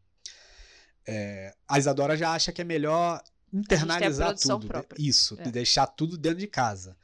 É, 1.06 1.54
a 1.66 1.78
Isadora 1.78 2.16
já 2.16 2.32
acha 2.32 2.52
que 2.52 2.60
é 2.60 2.64
melhor 2.64 3.22
internalizar 3.52 4.34
tudo. 4.34 4.66
Própria. 4.66 4.96
Isso, 4.98 5.36
é. 5.38 5.50
deixar 5.50 5.86
tudo 5.86 6.16
dentro 6.16 6.38
de 6.38 6.46
casa. 6.46 6.96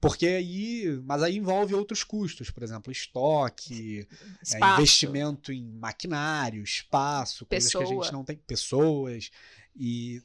Porque 0.00 0.26
aí, 0.26 0.98
mas 1.04 1.22
aí 1.22 1.36
envolve 1.36 1.74
outros 1.74 2.02
custos, 2.02 2.50
por 2.50 2.62
exemplo, 2.62 2.90
estoque, 2.90 4.08
é, 4.50 4.58
investimento 4.74 5.52
em 5.52 5.62
maquinário, 5.72 6.62
espaço, 6.62 7.44
coisas 7.44 7.70
Pessoa. 7.70 7.84
que 7.84 7.92
a 7.92 7.94
gente 7.94 8.12
não 8.12 8.24
tem, 8.24 8.36
pessoas. 8.38 9.30
E 9.76 10.22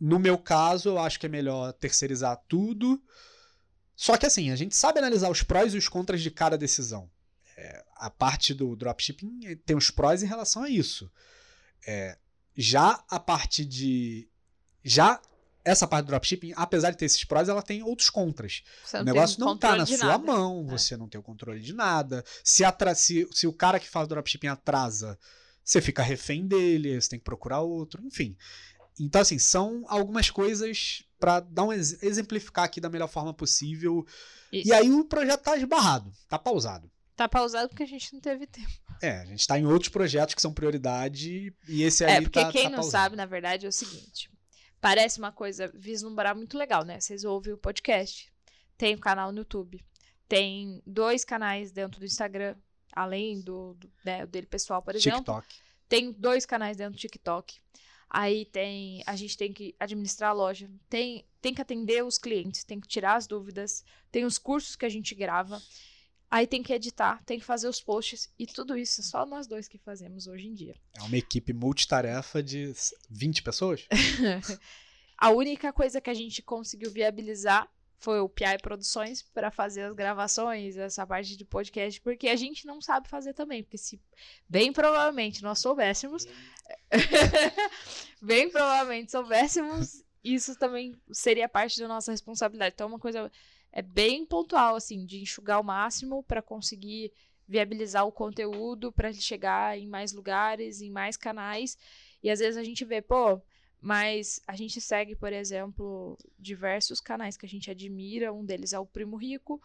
no 0.00 0.18
meu 0.18 0.36
caso, 0.36 0.88
eu 0.88 0.98
acho 0.98 1.18
que 1.20 1.26
é 1.26 1.28
melhor 1.28 1.72
terceirizar 1.74 2.42
tudo. 2.48 3.00
Só 3.94 4.16
que 4.16 4.26
assim, 4.26 4.50
a 4.50 4.56
gente 4.56 4.74
sabe 4.74 4.98
analisar 4.98 5.30
os 5.30 5.44
prós 5.44 5.74
e 5.74 5.78
os 5.78 5.88
contras 5.88 6.20
de 6.20 6.30
cada 6.30 6.58
decisão. 6.58 7.08
É, 7.56 7.84
a 7.96 8.10
parte 8.10 8.52
do 8.52 8.74
dropshipping 8.74 9.56
tem 9.64 9.76
os 9.76 9.90
prós 9.90 10.24
em 10.24 10.26
relação 10.26 10.64
a 10.64 10.68
isso. 10.68 11.10
É, 11.86 12.18
já 12.56 13.04
a 13.08 13.20
parte 13.20 13.64
de. 13.64 14.28
Já 14.82 15.20
essa 15.68 15.86
parte 15.86 16.06
do 16.06 16.08
dropshipping, 16.08 16.52
apesar 16.56 16.90
de 16.90 16.96
ter 16.96 17.04
esses 17.04 17.24
prós, 17.24 17.48
ela 17.48 17.62
tem 17.62 17.82
outros 17.82 18.10
contras. 18.10 18.62
o 18.94 19.04
negócio 19.04 19.38
não 19.40 19.54
está 19.54 19.76
na 19.76 19.86
sua 19.86 19.98
nada. 19.98 20.18
mão, 20.18 20.66
é. 20.66 20.70
você 20.70 20.96
não 20.96 21.08
tem 21.08 21.20
o 21.20 21.22
controle 21.22 21.60
de 21.60 21.72
nada. 21.72 22.24
Se, 22.42 22.64
se, 22.96 23.28
se 23.30 23.46
o 23.46 23.52
cara 23.52 23.78
que 23.78 23.88
faz 23.88 24.08
dropshipping 24.08 24.48
atrasa, 24.48 25.18
você 25.64 25.80
fica 25.80 26.02
refém 26.02 26.46
dele, 26.46 27.00
você 27.00 27.10
tem 27.10 27.18
que 27.18 27.24
procurar 27.24 27.60
outro, 27.60 28.02
enfim. 28.04 28.36
então, 28.98 29.20
assim, 29.20 29.38
são 29.38 29.84
algumas 29.86 30.30
coisas 30.30 31.04
para 31.18 31.40
dar 31.40 31.64
um 31.64 31.72
ex 31.72 32.02
exemplificar 32.02 32.64
aqui 32.64 32.80
da 32.80 32.88
melhor 32.88 33.08
forma 33.08 33.34
possível. 33.34 34.06
Isso. 34.52 34.68
E 34.68 34.72
aí 34.72 34.90
o 34.90 35.04
projeto 35.04 35.42
tá 35.42 35.56
esbarrado, 35.56 36.12
tá 36.28 36.38
pausado. 36.38 36.90
Tá 37.14 37.28
pausado 37.28 37.68
porque 37.68 37.82
a 37.82 37.86
gente 37.86 38.14
não 38.14 38.20
teve 38.20 38.46
tempo. 38.46 38.70
É, 39.02 39.18
a 39.18 39.24
gente 39.24 39.46
tá 39.46 39.58
em 39.58 39.66
outros 39.66 39.88
projetos 39.88 40.34
que 40.34 40.40
são 40.40 40.52
prioridade 40.52 41.52
e 41.68 41.82
esse 41.82 42.04
aí 42.04 42.12
É, 42.12 42.20
porque 42.20 42.40
tá, 42.40 42.52
quem 42.52 42.64
tá 42.64 42.70
não 42.70 42.76
pausado. 42.76 43.02
sabe, 43.02 43.16
na 43.16 43.26
verdade, 43.26 43.66
é 43.66 43.68
o 43.68 43.72
seguinte. 43.72 44.30
Parece 44.80 45.18
uma 45.18 45.32
coisa 45.32 45.70
vislumbrar 45.74 46.36
muito 46.36 46.56
legal, 46.56 46.84
né? 46.84 47.00
Vocês 47.00 47.24
ouvem 47.24 47.52
o 47.52 47.58
podcast, 47.58 48.32
tem 48.76 48.94
o 48.94 49.00
canal 49.00 49.32
no 49.32 49.38
YouTube, 49.38 49.84
tem 50.28 50.82
dois 50.86 51.24
canais 51.24 51.72
dentro 51.72 51.98
do 51.98 52.06
Instagram, 52.06 52.54
além 52.92 53.40
do, 53.40 53.74
do 53.74 53.90
né, 54.04 54.26
dele 54.26 54.46
pessoal, 54.46 54.82
por 54.82 54.94
exemplo. 54.94 55.18
TikTok. 55.18 55.46
Tem 55.88 56.12
dois 56.12 56.44
canais 56.44 56.76
dentro 56.76 56.92
do 56.92 56.98
TikTok. 56.98 57.58
Aí 58.10 58.44
tem. 58.46 59.02
A 59.06 59.16
gente 59.16 59.36
tem 59.36 59.52
que 59.52 59.74
administrar 59.78 60.30
a 60.30 60.34
loja. 60.34 60.70
Tem, 60.88 61.24
tem 61.40 61.54
que 61.54 61.60
atender 61.60 62.04
os 62.04 62.18
clientes, 62.18 62.64
tem 62.64 62.80
que 62.80 62.88
tirar 62.88 63.16
as 63.16 63.26
dúvidas. 63.26 63.84
Tem 64.10 64.24
os 64.24 64.38
cursos 64.38 64.76
que 64.76 64.86
a 64.86 64.88
gente 64.88 65.14
grava. 65.14 65.60
Aí 66.30 66.46
tem 66.46 66.62
que 66.62 66.72
editar, 66.72 67.22
tem 67.24 67.38
que 67.38 67.44
fazer 67.44 67.68
os 67.68 67.80
posts. 67.80 68.32
E 68.38 68.46
tudo 68.46 68.76
isso 68.76 69.02
só 69.02 69.24
nós 69.24 69.46
dois 69.46 69.66
que 69.66 69.78
fazemos 69.78 70.26
hoje 70.26 70.46
em 70.46 70.54
dia. 70.54 70.74
É 70.94 71.02
uma 71.02 71.16
equipe 71.16 71.52
multitarefa 71.52 72.42
de 72.42 72.72
20 73.08 73.42
pessoas? 73.42 73.86
a 75.16 75.30
única 75.30 75.72
coisa 75.72 76.00
que 76.00 76.10
a 76.10 76.14
gente 76.14 76.42
conseguiu 76.42 76.90
viabilizar 76.90 77.68
foi 77.98 78.20
o 78.20 78.28
PI 78.28 78.58
Produções 78.62 79.22
para 79.22 79.50
fazer 79.50 79.82
as 79.82 79.94
gravações, 79.94 80.76
essa 80.76 81.06
parte 81.06 81.36
de 81.36 81.44
podcast, 81.44 82.00
porque 82.00 82.28
a 82.28 82.36
gente 82.36 82.66
não 82.66 82.80
sabe 82.80 83.08
fazer 83.08 83.34
também, 83.34 83.62
porque 83.62 83.78
se 83.78 84.00
bem 84.48 84.72
provavelmente 84.72 85.42
nós 85.42 85.58
soubéssemos, 85.58 86.24
bem 88.22 88.48
provavelmente 88.50 89.10
soubéssemos, 89.10 90.04
isso 90.22 90.56
também 90.56 90.94
seria 91.10 91.48
parte 91.48 91.80
da 91.80 91.88
nossa 91.88 92.12
responsabilidade. 92.12 92.74
Então, 92.74 92.86
é 92.86 92.90
uma 92.90 92.98
coisa 92.98 93.32
é 93.72 93.82
bem 93.82 94.24
pontual, 94.24 94.76
assim, 94.76 95.04
de 95.04 95.20
enxugar 95.20 95.60
o 95.60 95.64
máximo 95.64 96.22
para 96.22 96.42
conseguir 96.42 97.12
viabilizar 97.46 98.06
o 98.06 98.12
conteúdo, 98.12 98.92
para 98.92 99.08
ele 99.08 99.20
chegar 99.20 99.78
em 99.78 99.86
mais 99.86 100.12
lugares, 100.12 100.80
em 100.80 100.90
mais 100.90 101.16
canais. 101.16 101.78
E 102.22 102.30
às 102.30 102.40
vezes 102.40 102.56
a 102.56 102.64
gente 102.64 102.84
vê, 102.84 103.00
pô, 103.00 103.40
mas 103.80 104.40
a 104.46 104.56
gente 104.56 104.80
segue, 104.80 105.14
por 105.14 105.32
exemplo, 105.32 106.18
diversos 106.38 107.00
canais 107.00 107.36
que 107.36 107.46
a 107.46 107.48
gente 107.48 107.70
admira. 107.70 108.32
Um 108.32 108.44
deles 108.44 108.72
é 108.72 108.78
o 108.78 108.86
Primo 108.86 109.16
Rico. 109.16 109.60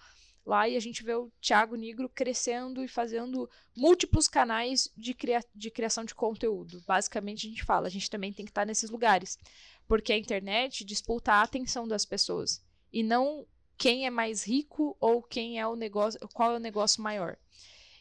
Lá 0.45 0.67
e 0.67 0.75
a 0.75 0.79
gente 0.79 1.03
vê 1.03 1.13
o 1.13 1.31
Thiago 1.41 1.75
Negro 1.75 2.09
crescendo 2.09 2.83
e 2.83 2.87
fazendo 2.87 3.49
múltiplos 3.75 4.27
canais 4.27 4.91
de, 4.95 5.13
cria 5.13 5.41
de 5.55 5.71
criação 5.71 6.03
de 6.03 6.13
conteúdo. 6.13 6.83
Basicamente, 6.85 7.47
a 7.47 7.49
gente 7.49 7.63
fala, 7.63 7.87
a 7.87 7.89
gente 7.89 8.09
também 8.09 8.33
tem 8.33 8.45
que 8.45 8.51
estar 8.51 8.65
nesses 8.65 8.89
lugares. 8.89 9.39
Porque 9.87 10.11
a 10.11 10.17
internet 10.17 10.83
disputa 10.83 11.33
a 11.33 11.41
atenção 11.41 11.87
das 11.87 12.05
pessoas. 12.05 12.61
E 12.91 13.01
não 13.01 13.47
quem 13.77 14.05
é 14.05 14.09
mais 14.09 14.43
rico 14.43 14.95
ou 14.99 15.21
quem 15.21 15.59
é 15.59 15.67
o 15.67 15.75
negócio, 15.75 16.19
qual 16.33 16.53
é 16.53 16.55
o 16.55 16.59
negócio 16.59 17.01
maior. 17.01 17.37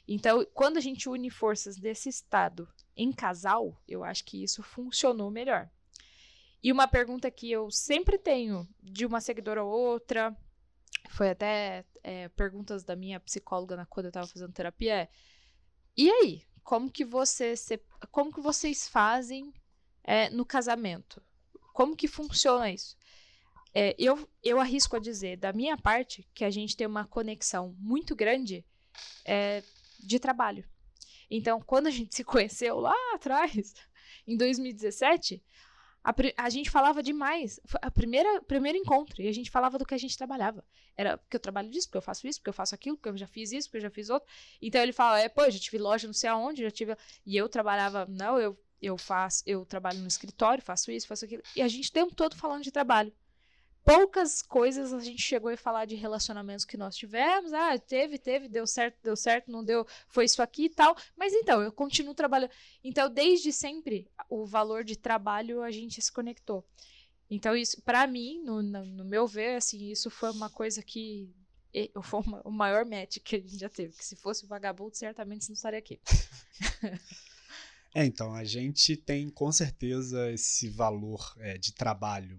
Então, 0.07 0.45
quando 0.53 0.77
a 0.77 0.81
gente 0.81 1.09
une 1.09 1.31
forças 1.31 1.77
desse 1.77 2.09
estado 2.09 2.69
em 2.97 3.13
casal, 3.13 3.81
eu 3.87 4.05
acho 4.05 4.25
que 4.25 4.43
isso 4.43 4.63
funcionou 4.63 5.31
melhor. 5.31 5.71
E 6.63 6.71
uma 6.71 6.87
pergunta 6.87 7.31
que 7.31 7.51
eu 7.51 7.71
sempre 7.71 8.19
tenho 8.19 8.69
de 8.83 9.07
uma 9.07 9.21
seguidora 9.21 9.65
ou 9.65 9.71
outra, 9.71 10.37
foi 11.11 11.31
até 11.31 11.85
é, 12.03 12.29
perguntas 12.31 12.85
da 12.85 12.95
minha 12.95 13.19
psicóloga 13.21 13.77
na, 13.77 13.87
quando 13.87 14.07
eu 14.07 14.11
estava 14.11 14.27
fazendo 14.27 14.53
terapia, 14.53 14.95
é 14.95 15.09
e 15.97 16.11
aí, 16.11 16.43
como 16.63 16.91
que 16.91 17.05
você 17.05 17.55
como 18.11 18.33
que 18.33 18.41
vocês 18.41 18.89
fazem 18.89 19.53
é, 20.03 20.31
no 20.31 20.45
casamento? 20.45 21.23
Como 21.73 21.97
que 21.97 22.09
funciona 22.09 22.71
isso? 22.71 22.97
É, 23.75 23.95
eu, 23.99 24.29
eu 24.43 24.61
arrisco 24.61 24.97
a 24.97 24.99
dizer, 24.99 25.39
da 25.39 25.53
minha 25.53 25.77
parte, 25.77 26.29
que 26.35 26.45
a 26.45 26.51
gente 26.51 26.77
tem 26.77 26.87
uma 26.87 27.07
conexão 27.07 27.75
muito 27.79 28.15
grande 28.15 28.65
é, 29.25 29.63
de 29.99 30.19
trabalho. 30.19 30.65
Então, 31.31 31.61
quando 31.61 31.87
a 31.87 31.91
gente 31.91 32.15
se 32.15 32.23
conheceu 32.23 32.79
lá 32.79 32.95
atrás, 33.15 33.75
em 34.29 34.37
2017, 34.37 35.43
a, 36.05 36.15
a, 36.37 36.51
gente 36.51 36.69
falava 36.69 37.03
demais. 37.03 37.61
Foi 37.65 37.81
a 37.83 37.91
primeira 37.91 38.43
primeiro 38.43 38.77
encontro. 38.77 39.23
E 39.23 39.29
a 39.29 39.33
gente 39.33 39.51
falava 39.51 39.79
do 39.79 39.87
que 39.87 39.95
a 39.95 39.99
gente 39.99 40.19
trabalhava. 40.19 40.65
Era 40.97 41.17
porque 41.17 41.37
eu 41.37 41.41
trabalho 41.41 41.71
disso, 41.71 41.87
porque 41.87 41.99
eu 41.99 42.03
faço 42.03 42.27
isso, 42.27 42.41
porque 42.41 42.51
eu 42.51 42.55
faço 42.55 42.75
aquilo, 42.75 42.97
porque 42.97 43.09
eu 43.09 43.17
já 43.17 43.27
fiz 43.27 43.53
isso, 43.53 43.69
porque 43.69 43.79
eu 43.79 43.83
já 43.83 43.91
fiz 43.91 44.11
outro. 44.11 44.29
Então 44.61 44.83
ele 44.83 44.93
fala: 44.93 45.21
é, 45.21 45.29
pô, 45.29 45.49
já 45.49 45.59
tive 45.59 45.79
loja 45.79 46.07
não 46.07 46.13
sei 46.15 46.29
aonde, 46.29 46.63
já 46.63 46.71
tive. 46.71 46.97
E 47.25 47.37
eu 47.37 47.49
trabalhava, 47.49 48.05
não, 48.07 48.39
eu, 48.39 48.59
eu 48.81 48.99
faço, 48.99 49.43
eu 49.47 49.65
trabalho 49.65 50.01
no 50.01 50.09
escritório, 50.09 50.63
faço 50.63 50.91
isso, 50.91 51.07
faço 51.07 51.25
aquilo. 51.25 51.43
E 51.57 51.63
a 51.63 51.69
gente 51.69 51.89
o 51.89 51.93
tempo 51.93 52.15
todo 52.15 52.37
falando 52.37 52.63
de 52.63 52.73
trabalho 52.73 53.13
poucas 53.85 54.43
coisas 54.43 54.93
a 54.93 55.01
gente 55.01 55.21
chegou 55.21 55.51
a 55.51 55.57
falar 55.57 55.85
de 55.85 55.95
relacionamentos 55.95 56.65
que 56.65 56.77
nós 56.77 56.97
tivemos. 56.97 57.53
Ah, 57.53 57.79
teve, 57.79 58.19
teve, 58.19 58.49
deu 58.49 58.67
certo, 58.67 58.99
deu 59.03 59.17
certo, 59.17 59.51
não 59.51 59.65
deu, 59.65 59.87
foi 60.09 60.25
isso 60.25 60.43
aqui 60.43 60.65
e 60.65 60.71
tal. 60.71 60.97
Mas 61.17 61.33
então, 61.33 61.63
eu 61.63 61.73
continuo 61.73 62.15
trabalhando. 62.15 62.51
Então, 62.83 63.11
desde 63.11 63.53
sempre, 63.53 64.09
o 64.29 64.47
valor 64.47 64.85
de 64.85 64.97
trabalho 64.97 65.63
a 65.63 65.71
gente 65.71 66.01
se 66.01 66.13
conectou. 66.13 66.65
Então, 67.31 67.57
isso, 67.57 67.81
para 67.83 68.07
mim, 68.07 68.43
no, 68.45 68.63
no, 68.63 69.05
meu 69.05 69.27
ver, 69.27 69.57
assim, 69.57 69.91
isso 69.91 70.11
foi 70.11 70.31
uma 70.31 70.51
coisa 70.51 70.83
que. 70.83 71.31
Foi 72.03 72.21
uma, 72.21 72.43
o 72.45 72.51
maior 72.51 72.85
match 72.85 73.17
que 73.25 73.37
a 73.37 73.41
gente 73.41 73.57
já 73.59 73.69
teve. 73.69 73.97
Que 73.97 74.05
se 74.05 74.15
fosse 74.17 74.45
o 74.45 74.49
vagabundo, 74.49 74.95
certamente 74.95 75.49
não 75.49 75.55
estaria 75.55 75.79
aqui. 75.79 75.99
é, 77.95 78.05
então, 78.05 78.35
a 78.35 78.45
gente 78.45 78.95
tem 78.95 79.31
com 79.31 79.51
certeza 79.51 80.31
esse 80.31 80.69
valor 80.69 81.35
é, 81.39 81.57
de 81.57 81.73
trabalho 81.73 82.39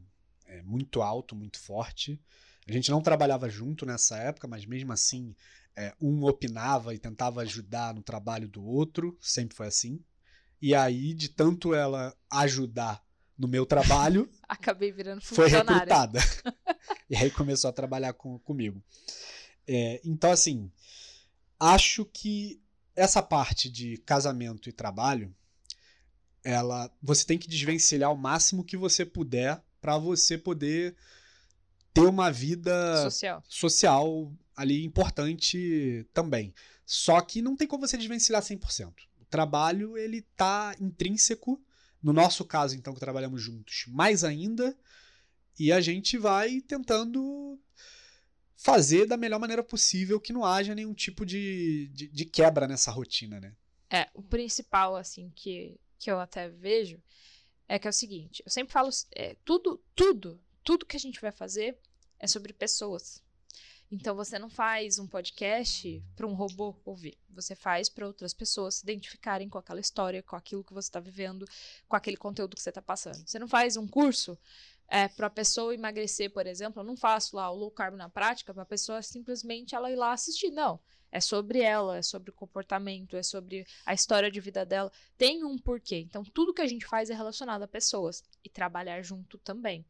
é, 0.53 0.61
muito 0.61 1.01
alto, 1.01 1.35
muito 1.35 1.59
forte. 1.59 2.19
A 2.67 2.71
gente 2.71 2.91
não 2.91 3.01
trabalhava 3.01 3.49
junto 3.49 3.85
nessa 3.85 4.17
época, 4.17 4.47
mas 4.47 4.65
mesmo 4.65 4.93
assim, 4.93 5.35
é, 5.75 5.93
um 5.99 6.23
opinava 6.25 6.93
e 6.93 6.99
tentava 6.99 7.41
ajudar 7.41 7.93
no 7.93 8.03
trabalho 8.03 8.47
do 8.47 8.63
outro, 8.63 9.17
sempre 9.19 9.55
foi 9.55 9.67
assim. 9.67 9.99
E 10.61 10.75
aí, 10.75 11.13
de 11.13 11.29
tanto 11.29 11.73
ela 11.73 12.15
ajudar 12.31 13.03
no 13.37 13.47
meu 13.47 13.65
trabalho, 13.65 14.29
acabei 14.47 14.91
virando 14.91 15.21
foi 15.21 15.49
recrutada. 15.49 16.19
e 17.09 17.15
aí 17.17 17.31
começou 17.31 17.69
a 17.69 17.73
trabalhar 17.73 18.13
com, 18.13 18.37
comigo. 18.39 18.81
É, 19.67 19.99
então, 20.05 20.31
assim, 20.31 20.71
acho 21.59 22.05
que 22.05 22.61
essa 22.95 23.23
parte 23.23 23.69
de 23.69 23.97
casamento 23.97 24.69
e 24.69 24.71
trabalho, 24.71 25.33
ela, 26.43 26.91
você 27.01 27.25
tem 27.25 27.39
que 27.39 27.47
desvencilhar 27.47 28.11
o 28.11 28.17
máximo 28.17 28.63
que 28.63 28.77
você 28.77 29.03
puder 29.03 29.61
para 29.83 29.97
você 29.97 30.37
poder 30.37 30.95
ter 31.93 32.07
uma 32.07 32.31
vida 32.31 33.03
social. 33.03 33.43
social 33.49 34.33
ali 34.55 34.85
importante 34.85 36.07
também. 36.13 36.53
Só 36.85 37.19
que 37.19 37.41
não 37.41 37.57
tem 37.57 37.67
como 37.67 37.85
você 37.85 37.97
desvencilhar 37.97 38.41
100%. 38.41 38.93
O 39.19 39.25
trabalho, 39.25 39.97
ele 39.97 40.21
tá 40.37 40.73
intrínseco, 40.79 41.61
no 42.01 42.13
nosso 42.13 42.45
caso, 42.45 42.77
então, 42.77 42.93
que 42.93 42.99
trabalhamos 43.01 43.41
juntos, 43.41 43.83
mais 43.89 44.23
ainda, 44.23 44.73
e 45.59 45.69
a 45.69 45.81
gente 45.81 46.17
vai 46.17 46.61
tentando 46.61 47.59
fazer 48.55 49.05
da 49.05 49.17
melhor 49.17 49.39
maneira 49.39 49.61
possível 49.61 50.17
que 50.17 50.31
não 50.31 50.45
haja 50.45 50.73
nenhum 50.73 50.93
tipo 50.93 51.25
de, 51.25 51.89
de, 51.93 52.07
de 52.07 52.23
quebra 52.23 52.69
nessa 52.69 52.89
rotina, 52.89 53.37
né? 53.37 53.53
É, 53.89 54.09
o 54.13 54.23
principal, 54.23 54.95
assim, 54.95 55.29
que, 55.35 55.77
que 55.99 56.09
eu 56.09 56.21
até 56.21 56.47
vejo 56.47 57.01
é 57.73 57.79
que 57.79 57.87
é 57.87 57.89
o 57.89 57.93
seguinte, 57.93 58.43
eu 58.45 58.51
sempre 58.51 58.71
falo, 58.71 58.87
é, 59.15 59.35
tudo, 59.43 59.83
tudo, 59.95 60.39
tudo 60.63 60.85
que 60.85 60.95
a 60.95 60.99
gente 60.99 61.19
vai 61.19 61.31
fazer 61.31 61.75
é 62.19 62.27
sobre 62.27 62.53
pessoas. 62.53 63.19
Então 63.91 64.15
você 64.15 64.37
não 64.37 64.47
faz 64.47 64.99
um 64.99 65.07
podcast 65.07 66.03
para 66.15 66.27
um 66.27 66.35
robô 66.35 66.75
ouvir, 66.85 67.17
você 67.31 67.55
faz 67.55 67.89
para 67.89 68.05
outras 68.05 68.31
pessoas 68.31 68.75
se 68.75 68.83
identificarem 68.83 69.49
com 69.49 69.57
aquela 69.57 69.79
história, 69.79 70.21
com 70.21 70.35
aquilo 70.35 70.63
que 70.63 70.71
você 70.71 70.87
está 70.87 70.99
vivendo, 70.99 71.47
com 71.87 71.95
aquele 71.95 72.15
conteúdo 72.15 72.55
que 72.55 72.61
você 72.61 72.69
está 72.69 72.81
passando. 72.81 73.27
Você 73.27 73.39
não 73.39 73.47
faz 73.47 73.75
um 73.75 73.87
curso 73.87 74.37
é, 74.87 75.07
para 75.07 75.25
a 75.25 75.31
pessoa 75.31 75.73
emagrecer, 75.73 76.31
por 76.31 76.45
exemplo. 76.45 76.79
Eu 76.79 76.85
não 76.85 76.95
faço 76.95 77.35
lá 77.35 77.49
o 77.49 77.55
low 77.55 77.71
carb 77.71 77.95
na 77.95 78.07
prática 78.07 78.53
para 78.53 78.61
a 78.61 78.67
pessoa 78.67 79.01
simplesmente 79.01 79.73
ela 79.73 79.91
ir 79.91 79.95
lá 79.95 80.13
assistir, 80.13 80.51
não. 80.51 80.79
É 81.15 81.21
sobre 81.21 81.59
ela, 81.59 81.97
é 81.97 82.01
sobre 82.01 82.31
o 82.31 82.33
comportamento, 82.33 83.15
é 83.15 83.21
sobre 83.21 83.67
a 83.85 83.93
história 83.93 84.31
de 84.31 84.39
vida 84.39 84.65
dela. 84.65 84.91
Tem 85.15 85.43
um 85.43 85.59
porquê. 85.59 85.99
Então, 85.99 86.23
tudo 86.23 86.55
que 86.55 86.61
a 86.63 86.65
gente 86.65 86.87
faz 86.87 87.07
é 87.11 87.13
relacionado 87.13 87.61
a 87.61 87.67
pessoas 87.67 88.23
e 88.43 88.49
trabalhar 88.49 88.99
junto 89.03 89.37
também. 89.37 89.85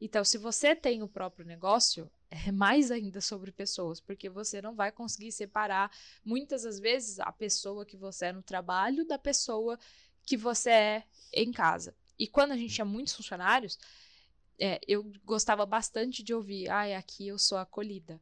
Então, 0.00 0.24
se 0.24 0.38
você 0.38 0.76
tem 0.76 1.02
o 1.02 1.08
próprio 1.08 1.44
negócio, 1.44 2.08
é 2.30 2.52
mais 2.52 2.92
ainda 2.92 3.20
sobre 3.20 3.50
pessoas, 3.50 4.00
porque 4.00 4.28
você 4.28 4.62
não 4.62 4.72
vai 4.72 4.92
conseguir 4.92 5.32
separar 5.32 5.90
muitas 6.24 6.62
das 6.62 6.78
vezes 6.78 7.18
a 7.18 7.32
pessoa 7.32 7.84
que 7.84 7.96
você 7.96 8.26
é 8.26 8.32
no 8.32 8.42
trabalho 8.42 9.04
da 9.04 9.18
pessoa 9.18 9.76
que 10.24 10.36
você 10.36 10.70
é 10.70 11.04
em 11.32 11.50
casa. 11.50 11.92
E 12.16 12.28
quando 12.28 12.52
a 12.52 12.56
gente 12.56 12.74
tinha 12.74 12.84
muitos 12.84 13.14
funcionários, 13.14 13.76
é, 14.60 14.78
eu 14.86 15.10
gostava 15.24 15.66
bastante 15.66 16.22
de 16.22 16.32
ouvir, 16.32 16.70
ah, 16.70 16.96
aqui 16.96 17.26
eu 17.26 17.36
sou 17.36 17.58
acolhida 17.58 18.20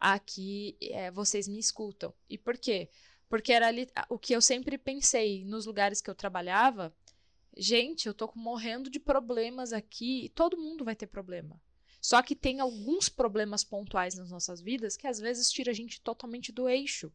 aqui 0.00 0.76
é, 0.80 1.10
vocês 1.10 1.48
me 1.48 1.58
escutam. 1.58 2.12
E 2.28 2.38
por 2.38 2.56
quê? 2.56 2.88
Porque 3.28 3.52
era 3.52 3.68
ali 3.68 3.88
o 4.08 4.18
que 4.18 4.34
eu 4.34 4.40
sempre 4.40 4.78
pensei 4.78 5.44
nos 5.44 5.66
lugares 5.66 6.00
que 6.00 6.10
eu 6.10 6.14
trabalhava. 6.14 6.94
gente, 7.56 8.06
eu 8.06 8.14
tô 8.14 8.30
morrendo 8.34 8.90
de 8.90 9.00
problemas 9.00 9.72
aqui, 9.72 10.30
todo 10.34 10.56
mundo 10.56 10.84
vai 10.84 10.94
ter 10.96 11.06
problema. 11.08 11.60
Só 12.00 12.22
que 12.22 12.36
tem 12.36 12.60
alguns 12.60 13.08
problemas 13.08 13.64
pontuais 13.64 14.14
nas 14.14 14.30
nossas 14.30 14.60
vidas 14.60 14.96
que 14.96 15.06
às 15.06 15.18
vezes 15.18 15.50
tira 15.50 15.72
a 15.72 15.74
gente 15.74 16.00
totalmente 16.00 16.52
do 16.52 16.68
eixo. 16.68 17.12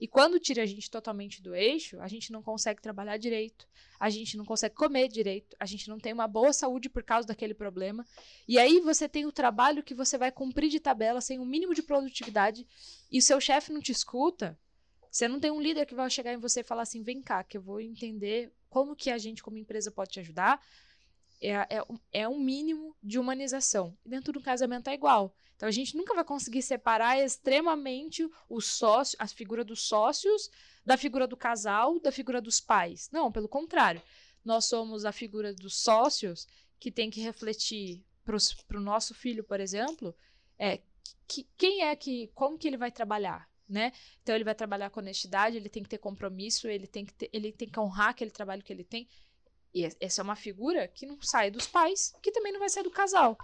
E 0.00 0.08
quando 0.08 0.40
tira 0.40 0.62
a 0.62 0.66
gente 0.66 0.90
totalmente 0.90 1.40
do 1.40 1.54
eixo, 1.54 2.00
a 2.00 2.08
gente 2.08 2.32
não 2.32 2.42
consegue 2.42 2.82
trabalhar 2.82 3.16
direito, 3.16 3.66
a 3.98 4.10
gente 4.10 4.36
não 4.36 4.44
consegue 4.44 4.74
comer 4.74 5.08
direito, 5.08 5.56
a 5.58 5.66
gente 5.66 5.88
não 5.88 5.98
tem 5.98 6.12
uma 6.12 6.26
boa 6.26 6.52
saúde 6.52 6.88
por 6.88 7.02
causa 7.02 7.28
daquele 7.28 7.54
problema. 7.54 8.04
E 8.46 8.58
aí 8.58 8.80
você 8.80 9.08
tem 9.08 9.24
o 9.24 9.32
trabalho 9.32 9.84
que 9.84 9.94
você 9.94 10.18
vai 10.18 10.32
cumprir 10.32 10.68
de 10.68 10.80
tabela 10.80 11.20
sem 11.20 11.38
o 11.38 11.42
um 11.42 11.46
mínimo 11.46 11.74
de 11.74 11.82
produtividade 11.82 12.66
e 13.10 13.18
o 13.18 13.22
seu 13.22 13.40
chefe 13.40 13.72
não 13.72 13.80
te 13.80 13.92
escuta. 13.92 14.58
Você 15.10 15.28
não 15.28 15.38
tem 15.38 15.52
um 15.52 15.60
líder 15.60 15.86
que 15.86 15.94
vai 15.94 16.10
chegar 16.10 16.32
em 16.32 16.38
você 16.38 16.60
e 16.60 16.64
falar 16.64 16.82
assim: 16.82 17.02
vem 17.02 17.22
cá, 17.22 17.44
que 17.44 17.56
eu 17.56 17.62
vou 17.62 17.80
entender 17.80 18.52
como 18.68 18.96
que 18.96 19.10
a 19.10 19.18
gente, 19.18 19.44
como 19.44 19.56
empresa, 19.56 19.92
pode 19.92 20.10
te 20.10 20.18
ajudar. 20.18 20.60
É, 21.40 21.52
é, 21.52 21.84
é 22.12 22.28
um 22.28 22.38
mínimo 22.38 22.96
de 23.02 23.18
humanização. 23.18 23.96
E 24.04 24.08
dentro 24.08 24.32
do 24.32 24.40
casamento 24.40 24.88
é 24.88 24.94
igual. 24.94 25.34
Então 25.56 25.68
a 25.68 25.72
gente 25.72 25.96
nunca 25.96 26.14
vai 26.14 26.24
conseguir 26.24 26.62
separar 26.62 27.18
extremamente 27.18 28.28
o 28.48 28.60
sócio, 28.60 29.16
a 29.20 29.26
figura 29.26 29.64
dos 29.64 29.82
sócios 29.82 30.50
da 30.84 30.96
figura 30.96 31.26
do 31.26 31.36
casal, 31.36 31.98
da 32.00 32.12
figura 32.12 32.40
dos 32.40 32.60
pais. 32.60 33.08
Não, 33.12 33.32
pelo 33.32 33.48
contrário. 33.48 34.02
Nós 34.44 34.66
somos 34.66 35.04
a 35.04 35.12
figura 35.12 35.54
dos 35.54 35.76
sócios 35.76 36.46
que 36.78 36.90
tem 36.90 37.10
que 37.10 37.20
refletir 37.20 38.04
para 38.24 38.78
o 38.78 38.80
nosso 38.80 39.14
filho, 39.14 39.44
por 39.44 39.60
exemplo, 39.60 40.14
é 40.58 40.80
que, 41.26 41.46
quem 41.56 41.82
é 41.82 41.96
que, 41.96 42.30
como 42.34 42.58
que 42.58 42.68
ele 42.68 42.76
vai 42.76 42.90
trabalhar, 42.90 43.48
né? 43.68 43.92
Então 44.22 44.34
ele 44.34 44.44
vai 44.44 44.54
trabalhar 44.54 44.90
com 44.90 45.00
honestidade, 45.00 45.56
ele 45.56 45.68
tem 45.68 45.82
que 45.82 45.88
ter 45.88 45.98
compromisso, 45.98 46.68
ele 46.68 46.86
tem 46.86 47.04
que 47.04 47.14
ter, 47.14 47.30
ele 47.32 47.52
tem 47.52 47.68
que 47.68 47.80
honrar 47.80 48.10
aquele 48.10 48.30
trabalho 48.30 48.62
que 48.62 48.72
ele 48.72 48.84
tem. 48.84 49.08
E 49.74 49.88
essa 50.00 50.20
é 50.20 50.24
uma 50.24 50.36
figura 50.36 50.86
que 50.86 51.04
não 51.04 51.20
sai 51.20 51.50
dos 51.50 51.66
pais, 51.66 52.14
que 52.22 52.30
também 52.30 52.52
não 52.52 52.60
vai 52.60 52.68
sair 52.68 52.84
do 52.84 52.90
casal. 52.90 53.36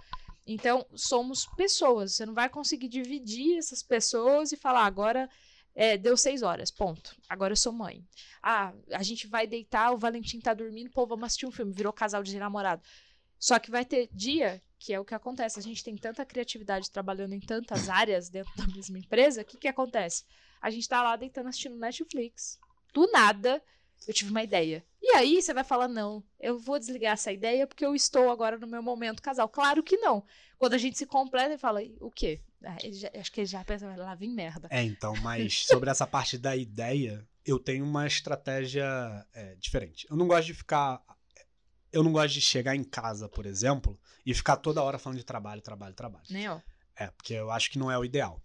Então, 0.47 0.85
somos 0.95 1.45
pessoas. 1.57 2.13
Você 2.13 2.25
não 2.25 2.33
vai 2.33 2.49
conseguir 2.49 2.87
dividir 2.87 3.57
essas 3.57 3.83
pessoas 3.83 4.51
e 4.51 4.57
falar, 4.57 4.85
agora 4.85 5.29
é, 5.75 5.97
deu 5.97 6.15
seis 6.17 6.41
horas, 6.41 6.71
ponto. 6.71 7.15
Agora 7.29 7.51
eu 7.53 7.57
sou 7.57 7.71
mãe. 7.73 8.03
Ah, 8.41 8.73
a 8.91 9.03
gente 9.03 9.27
vai 9.27 9.45
deitar, 9.45 9.91
o 9.91 9.97
Valentim 9.97 10.39
tá 10.39 10.53
dormindo, 10.53 10.89
pô, 10.89 11.05
vamos 11.05 11.25
assistir 11.25 11.45
um 11.45 11.51
filme, 11.51 11.73
virou 11.73 11.93
casal 11.93 12.23
de 12.23 12.37
namorado. 12.39 12.81
Só 13.37 13.59
que 13.59 13.71
vai 13.71 13.83
ter 13.83 14.09
dia 14.13 14.61
que 14.79 14.93
é 14.93 14.99
o 14.99 15.05
que 15.05 15.13
acontece. 15.13 15.59
A 15.59 15.61
gente 15.61 15.83
tem 15.83 15.95
tanta 15.95 16.25
criatividade 16.25 16.89
trabalhando 16.89 17.33
em 17.33 17.39
tantas 17.39 17.87
áreas 17.87 18.29
dentro 18.29 18.51
da 18.55 18.65
mesma 18.67 18.97
empresa, 18.97 19.41
o 19.41 19.45
que, 19.45 19.57
que 19.57 19.67
acontece? 19.67 20.25
A 20.59 20.69
gente 20.69 20.87
tá 20.87 21.03
lá 21.03 21.15
deitando 21.15 21.47
assistindo 21.47 21.77
Netflix. 21.77 22.59
Do 22.93 23.09
nada, 23.11 23.63
eu 24.07 24.13
tive 24.13 24.31
uma 24.31 24.43
ideia. 24.43 24.83
E 25.01 25.11
aí 25.15 25.41
você 25.41 25.53
vai 25.53 25.63
falar: 25.63 25.87
não, 25.87 26.23
eu 26.39 26.57
vou 26.57 26.79
desligar 26.79 27.13
essa 27.13 27.31
ideia 27.31 27.67
porque 27.67 27.85
eu 27.85 27.95
estou 27.95 28.29
agora 28.29 28.57
no 28.57 28.67
meu 28.67 28.81
momento 28.81 29.21
casal. 29.21 29.47
Claro 29.47 29.83
que 29.83 29.97
não. 29.97 30.23
Quando 30.57 30.73
a 30.73 30.77
gente 30.77 30.97
se 30.97 31.05
completa 31.05 31.53
e 31.53 31.57
fala: 31.57 31.81
o 31.99 32.11
quê? 32.11 32.41
Ah, 32.63 32.77
já, 32.91 33.11
acho 33.19 33.31
que 33.31 33.41
ele 33.41 33.47
já 33.47 33.63
pensa, 33.63 33.93
lá 33.95 34.15
vem 34.15 34.29
merda. 34.29 34.67
É, 34.71 34.83
então, 34.83 35.13
mas 35.21 35.65
sobre 35.65 35.89
essa 35.89 36.05
parte 36.05 36.37
da 36.37 36.55
ideia, 36.55 37.27
eu 37.45 37.59
tenho 37.59 37.83
uma 37.83 38.05
estratégia 38.05 38.85
é, 39.33 39.55
diferente. 39.55 40.07
Eu 40.09 40.15
não 40.15 40.27
gosto 40.27 40.47
de 40.47 40.53
ficar. 40.53 41.01
Eu 41.91 42.03
não 42.03 42.13
gosto 42.13 42.35
de 42.35 42.41
chegar 42.41 42.75
em 42.75 42.83
casa, 42.83 43.27
por 43.27 43.45
exemplo, 43.45 43.99
e 44.25 44.33
ficar 44.33 44.55
toda 44.55 44.81
hora 44.81 44.97
falando 44.97 45.17
de 45.17 45.25
trabalho, 45.25 45.61
trabalho, 45.61 45.93
trabalho. 45.93 46.23
Nem 46.29 46.45
eu. 46.45 46.61
É, 46.95 47.07
porque 47.07 47.33
eu 47.33 47.51
acho 47.51 47.69
que 47.69 47.79
não 47.79 47.91
é 47.91 47.97
o 47.97 48.05
ideal. 48.05 48.41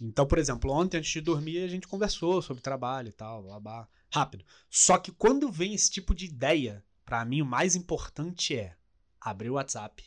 Então, 0.00 0.26
por 0.26 0.38
exemplo, 0.38 0.70
ontem 0.70 0.98
antes 0.98 1.10
de 1.10 1.20
dormir 1.20 1.64
a 1.64 1.68
gente 1.68 1.88
conversou 1.88 2.42
sobre 2.42 2.62
trabalho 2.62 3.08
e 3.08 3.12
tal, 3.12 3.42
blá, 3.42 3.60
blá 3.60 3.88
rápido. 4.14 4.44
Só 4.70 4.96
que 4.96 5.10
quando 5.10 5.50
vem 5.50 5.74
esse 5.74 5.90
tipo 5.90 6.14
de 6.14 6.26
ideia, 6.26 6.84
para 7.04 7.24
mim 7.24 7.42
o 7.42 7.46
mais 7.46 7.74
importante 7.74 8.56
é 8.56 8.76
abrir 9.20 9.50
o 9.50 9.54
WhatsApp. 9.54 10.04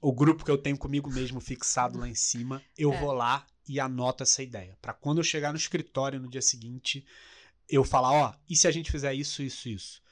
O 0.00 0.12
grupo 0.12 0.44
que 0.44 0.50
eu 0.50 0.58
tenho 0.58 0.76
comigo 0.76 1.10
mesmo 1.10 1.40
fixado 1.40 1.98
lá 1.98 2.06
em 2.06 2.14
cima, 2.14 2.62
eu 2.76 2.92
é. 2.92 3.00
vou 3.00 3.12
lá 3.12 3.46
e 3.66 3.80
anoto 3.80 4.22
essa 4.22 4.42
ideia. 4.42 4.76
para 4.80 4.92
quando 4.92 5.18
eu 5.18 5.24
chegar 5.24 5.50
no 5.50 5.58
escritório 5.58 6.20
no 6.20 6.28
dia 6.28 6.42
seguinte, 6.42 7.06
eu 7.68 7.84
falar, 7.84 8.12
ó, 8.12 8.34
e 8.48 8.54
se 8.54 8.68
a 8.68 8.70
gente 8.70 8.90
fizer 8.90 9.12
isso, 9.14 9.42
isso, 9.42 9.68
isso? 9.68 10.02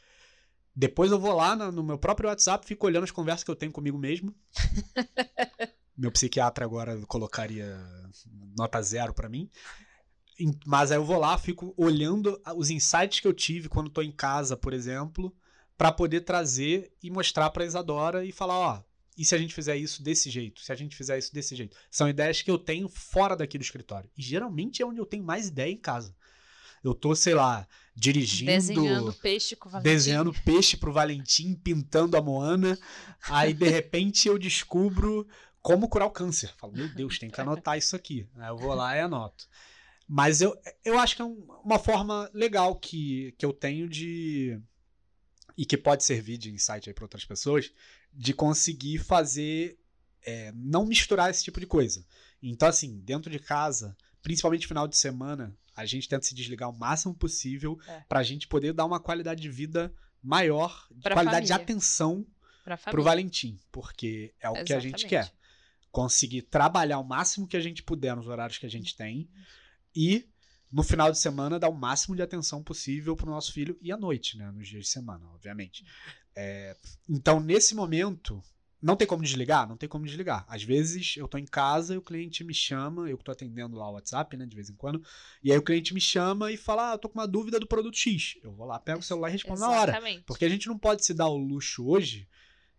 Depois 0.75 1.11
eu 1.11 1.19
vou 1.19 1.35
lá 1.35 1.55
no 1.57 1.83
meu 1.83 1.99
próprio 1.99 2.29
WhatsApp, 2.29 2.66
fico 2.66 2.87
olhando 2.87 3.05
as 3.05 3.11
conversas 3.11 3.45
que 3.45 3.51
eu 3.51 3.57
tenho 3.57 3.73
comigo 3.73 3.97
mesmo. 3.97 4.35
meu 5.97 6.12
psiquiatra 6.12 6.64
agora 6.64 7.01
colocaria 7.07 7.79
nota 8.57 8.83
zero 8.83 9.14
para 9.14 9.29
mim. 9.29 9.51
Mas 10.66 10.90
aí 10.90 10.99
eu 10.99 11.05
vou 11.05 11.18
lá, 11.18 11.38
fico 11.38 11.72
olhando 11.77 12.40
os 12.57 12.70
insights 12.70 13.20
que 13.20 13.27
eu 13.27 13.33
tive 13.33 13.68
quando 13.68 13.88
estou 13.88 14.05
em 14.05 14.12
casa, 14.12 14.57
por 14.57 14.72
exemplo, 14.72 15.35
para 15.77 15.90
poder 15.90 16.22
trazer 16.22 16.92
e 17.03 17.11
mostrar 17.11 17.51
para 17.51 17.64
Isadora 17.64 18.25
e 18.25 18.33
falar, 18.33 18.59
ó, 18.59 18.83
e 19.16 19.25
se 19.25 19.35
a 19.35 19.38
gente 19.38 19.55
fizer 19.55 19.77
isso 19.77 20.03
desse 20.03 20.29
jeito? 20.29 20.61
Se 20.61 20.70
a 20.70 20.75
gente 20.75 20.94
fizer 20.94 21.16
isso 21.16 21.33
desse 21.33 21.57
jeito? 21.57 21.75
São 21.90 22.09
ideias 22.09 22.42
que 22.42 22.51
eu 22.51 22.59
tenho 22.59 22.87
fora 22.88 23.35
daqui 23.35 23.57
do 23.57 23.62
escritório. 23.62 24.11
E 24.16 24.22
geralmente 24.22 24.83
é 24.83 24.87
onde 24.87 25.01
eu 25.01 25.07
tenho 25.07 25.25
mais 25.25 25.49
ideia 25.49 25.72
em 25.72 25.79
casa. 25.79 26.14
Eu 26.85 26.94
tô, 26.94 27.14
sei 27.14 27.35
lá, 27.35 27.66
dirigindo. 27.94 28.51
Desenhando 28.51 29.12
peixe 29.14 29.57
com 29.57 29.68
o 29.68 29.72
Valentim. 29.72 29.90
Desenhando 29.90 30.35
peixe 30.44 30.77
pro 30.77 30.92
Valentim, 30.92 31.55
pintando 31.55 32.16
a 32.16 32.22
Moana. 32.22 32.79
Aí, 33.31 33.55
de 33.55 33.68
repente, 33.68 34.29
eu 34.29 34.38
descubro 34.38 35.27
como 35.62 35.88
curar 35.88 36.07
o 36.07 36.11
câncer. 36.11 36.53
Falo, 36.59 36.75
meu 36.75 36.88
Deus, 36.94 37.18
tem 37.18 37.31
que 37.31 37.40
anotar 37.40 37.79
isso 37.79 37.96
aqui. 37.96 38.29
Aí 38.37 38.49
eu 38.49 38.57
vou 38.57 38.75
lá 38.75 38.94
e 38.96 39.01
anoto. 39.01 39.49
Mas 40.09 40.40
eu, 40.40 40.57
eu 40.85 40.99
acho 40.99 41.16
que 41.16 41.23
é 41.23 41.25
um, 41.25 41.47
uma 41.64 41.79
forma 41.79 42.31
legal 42.33 42.77
que, 42.77 43.35
que 43.38 43.45
eu 43.45 43.53
tenho 43.53 43.88
de. 43.88 44.61
E 45.57 45.64
que 45.64 45.77
pode 45.77 46.05
servir 46.05 46.37
de 46.37 46.51
insight 46.51 46.92
para 46.92 47.05
outras 47.05 47.25
pessoas, 47.25 47.73
de 48.12 48.33
conseguir 48.33 48.99
fazer. 48.99 49.79
É, 50.23 50.53
não 50.55 50.85
misturar 50.85 51.31
esse 51.31 51.45
tipo 51.45 51.61
de 51.61 51.66
coisa. 51.66 52.05
Então, 52.42 52.69
assim, 52.69 52.99
dentro 53.01 53.31
de 53.31 53.38
casa, 53.38 53.97
principalmente 54.23 54.66
final 54.66 54.88
de 54.88 54.97
semana, 54.97 55.57
a 55.75 55.85
gente 55.85 56.09
tenta 56.09 56.27
se 56.27 56.35
desligar 56.35 56.69
o 56.69 56.77
máximo 56.77 57.14
possível 57.14 57.79
é. 57.87 58.01
para 58.09 58.21
a 58.21 58.23
gente 58.23 58.49
poder 58.49 58.73
dar 58.73 58.85
uma 58.85 58.99
qualidade 58.99 59.40
de 59.40 59.49
vida 59.49 59.95
maior, 60.23 60.88
pra 61.01 61.14
qualidade 61.14 61.47
família. 61.47 61.47
de 61.47 61.53
atenção 61.53 62.27
para 62.64 63.01
o 63.01 63.05
Valentim, 63.05 63.61
porque 63.71 64.35
é 64.40 64.49
o 64.49 64.57
Exatamente. 64.57 64.66
que 64.66 64.73
a 64.73 64.81
gente 64.81 65.07
quer. 65.07 65.33
Conseguir 65.92 66.42
trabalhar 66.42 66.99
o 66.99 67.05
máximo 67.05 67.47
que 67.47 67.57
a 67.57 67.61
gente 67.61 67.83
puder 67.83 68.16
nos 68.16 68.27
horários 68.27 68.59
que 68.59 68.66
a 68.66 68.71
gente 68.71 68.97
tem 68.97 69.31
e 69.97 70.29
no 70.71 70.83
final 70.83 71.11
de 71.11 71.19
semana 71.19 71.59
dar 71.59 71.71
o 71.71 71.75
máximo 71.75 72.15
de 72.15 72.23
atenção 72.23 72.63
possível 72.63 73.17
para 73.17 73.29
o 73.29 73.33
nosso 73.33 73.53
filho 73.53 73.79
e 73.81 73.91
à 73.91 73.97
noite, 73.97 74.37
né? 74.37 74.51
Nos 74.51 74.69
dias 74.69 74.85
de 74.85 74.91
semana, 74.91 75.27
obviamente. 75.33 75.85
É, 76.35 76.77
então, 77.09 77.41
nesse 77.41 77.75
momento, 77.75 78.43
não 78.83 78.95
tem 78.95 79.07
como 79.07 79.23
desligar? 79.23 79.67
Não 79.67 79.77
tem 79.77 79.89
como 79.89 80.05
desligar. 80.05 80.45
Às 80.49 80.63
vezes 80.63 81.15
eu 81.17 81.25
estou 81.25 81.41
em 81.41 81.47
casa 81.47 81.95
e 81.95 81.97
o 81.97 82.03
cliente 82.03 82.45
me 82.45 82.53
chama, 82.53 83.09
eu 83.09 83.17
estou 83.17 83.33
atendendo 83.33 83.77
lá 83.77 83.89
o 83.89 83.95
WhatsApp, 83.95 84.37
né, 84.37 84.45
de 84.45 84.55
vez 84.55 84.69
em 84.69 84.75
quando, 84.75 85.03
e 85.43 85.51
aí 85.51 85.57
o 85.57 85.63
cliente 85.63 85.95
me 85.95 86.01
chama 86.01 86.53
e 86.53 86.57
fala: 86.57 86.91
Ah, 86.91 86.95
eu 86.95 86.99
tô 86.99 87.09
com 87.09 87.19
uma 87.19 87.27
dúvida 87.27 87.59
do 87.59 87.67
produto 87.67 87.97
X. 87.97 88.37
Eu 88.43 88.53
vou 88.53 88.67
lá, 88.67 88.79
pego 88.79 89.01
o 89.01 89.03
celular 89.03 89.31
e 89.31 89.33
respondo 89.33 89.61
Exatamente. 89.61 89.87
na 89.87 90.01
hora. 90.01 90.23
Porque 90.27 90.45
a 90.45 90.49
gente 90.49 90.69
não 90.69 90.79
pode 90.79 91.05
se 91.05 91.15
dar 91.15 91.29
o 91.29 91.39
luxo 91.39 91.87
hoje 91.87 92.29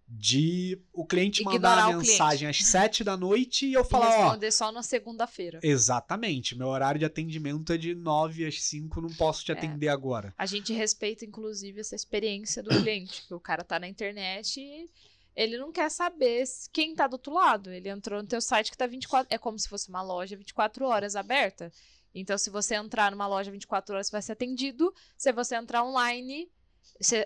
de 0.07 0.81
o 0.93 1.05
cliente 1.05 1.41
Ignorar 1.41 1.59
mandar 1.59 1.93
a 1.93 1.97
mensagem 1.97 2.47
às 2.47 2.63
sete 2.63 3.03
da 3.03 3.17
noite 3.17 3.65
e 3.65 3.73
eu 3.73 3.83
falar, 3.83 4.05
e 4.05 4.21
responder 4.21 4.47
ó, 4.47 4.51
só 4.51 4.71
na 4.71 4.81
segunda-feira. 4.81 5.59
Exatamente. 5.61 6.57
Meu 6.57 6.67
horário 6.67 6.97
de 6.97 7.05
atendimento 7.05 7.73
é 7.73 7.77
de 7.77 7.93
nove 7.93 8.45
às 8.45 8.61
cinco, 8.63 9.01
não 9.01 9.09
posso 9.09 9.43
te 9.43 9.51
é. 9.51 9.55
atender 9.55 9.89
agora. 9.89 10.33
A 10.37 10.45
gente 10.45 10.71
respeita, 10.71 11.25
inclusive, 11.25 11.81
essa 11.81 11.95
experiência 11.95 12.63
do 12.63 12.69
cliente. 12.69 13.27
Que 13.27 13.33
o 13.33 13.39
cara 13.39 13.63
tá 13.63 13.79
na 13.79 13.87
internet 13.87 14.61
e 14.61 14.89
ele 15.35 15.57
não 15.57 15.71
quer 15.71 15.91
saber 15.91 16.45
quem 16.71 16.95
tá 16.95 17.05
do 17.05 17.13
outro 17.13 17.33
lado. 17.33 17.69
Ele 17.69 17.89
entrou 17.89 18.21
no 18.21 18.27
teu 18.27 18.39
site 18.39 18.71
que 18.71 18.77
tá 18.77 18.87
24... 18.87 19.27
É 19.29 19.37
como 19.37 19.59
se 19.59 19.67
fosse 19.67 19.89
uma 19.89 20.01
loja 20.01 20.37
24 20.37 20.85
horas 20.85 21.17
aberta. 21.17 21.71
Então, 22.15 22.37
se 22.37 22.49
você 22.49 22.75
entrar 22.75 23.11
numa 23.11 23.27
loja 23.27 23.51
24 23.51 23.93
horas, 23.93 24.07
você 24.07 24.11
vai 24.11 24.21
ser 24.21 24.31
atendido. 24.31 24.93
Se 25.17 25.31
você 25.33 25.55
entrar 25.55 25.83
online, 25.83 26.49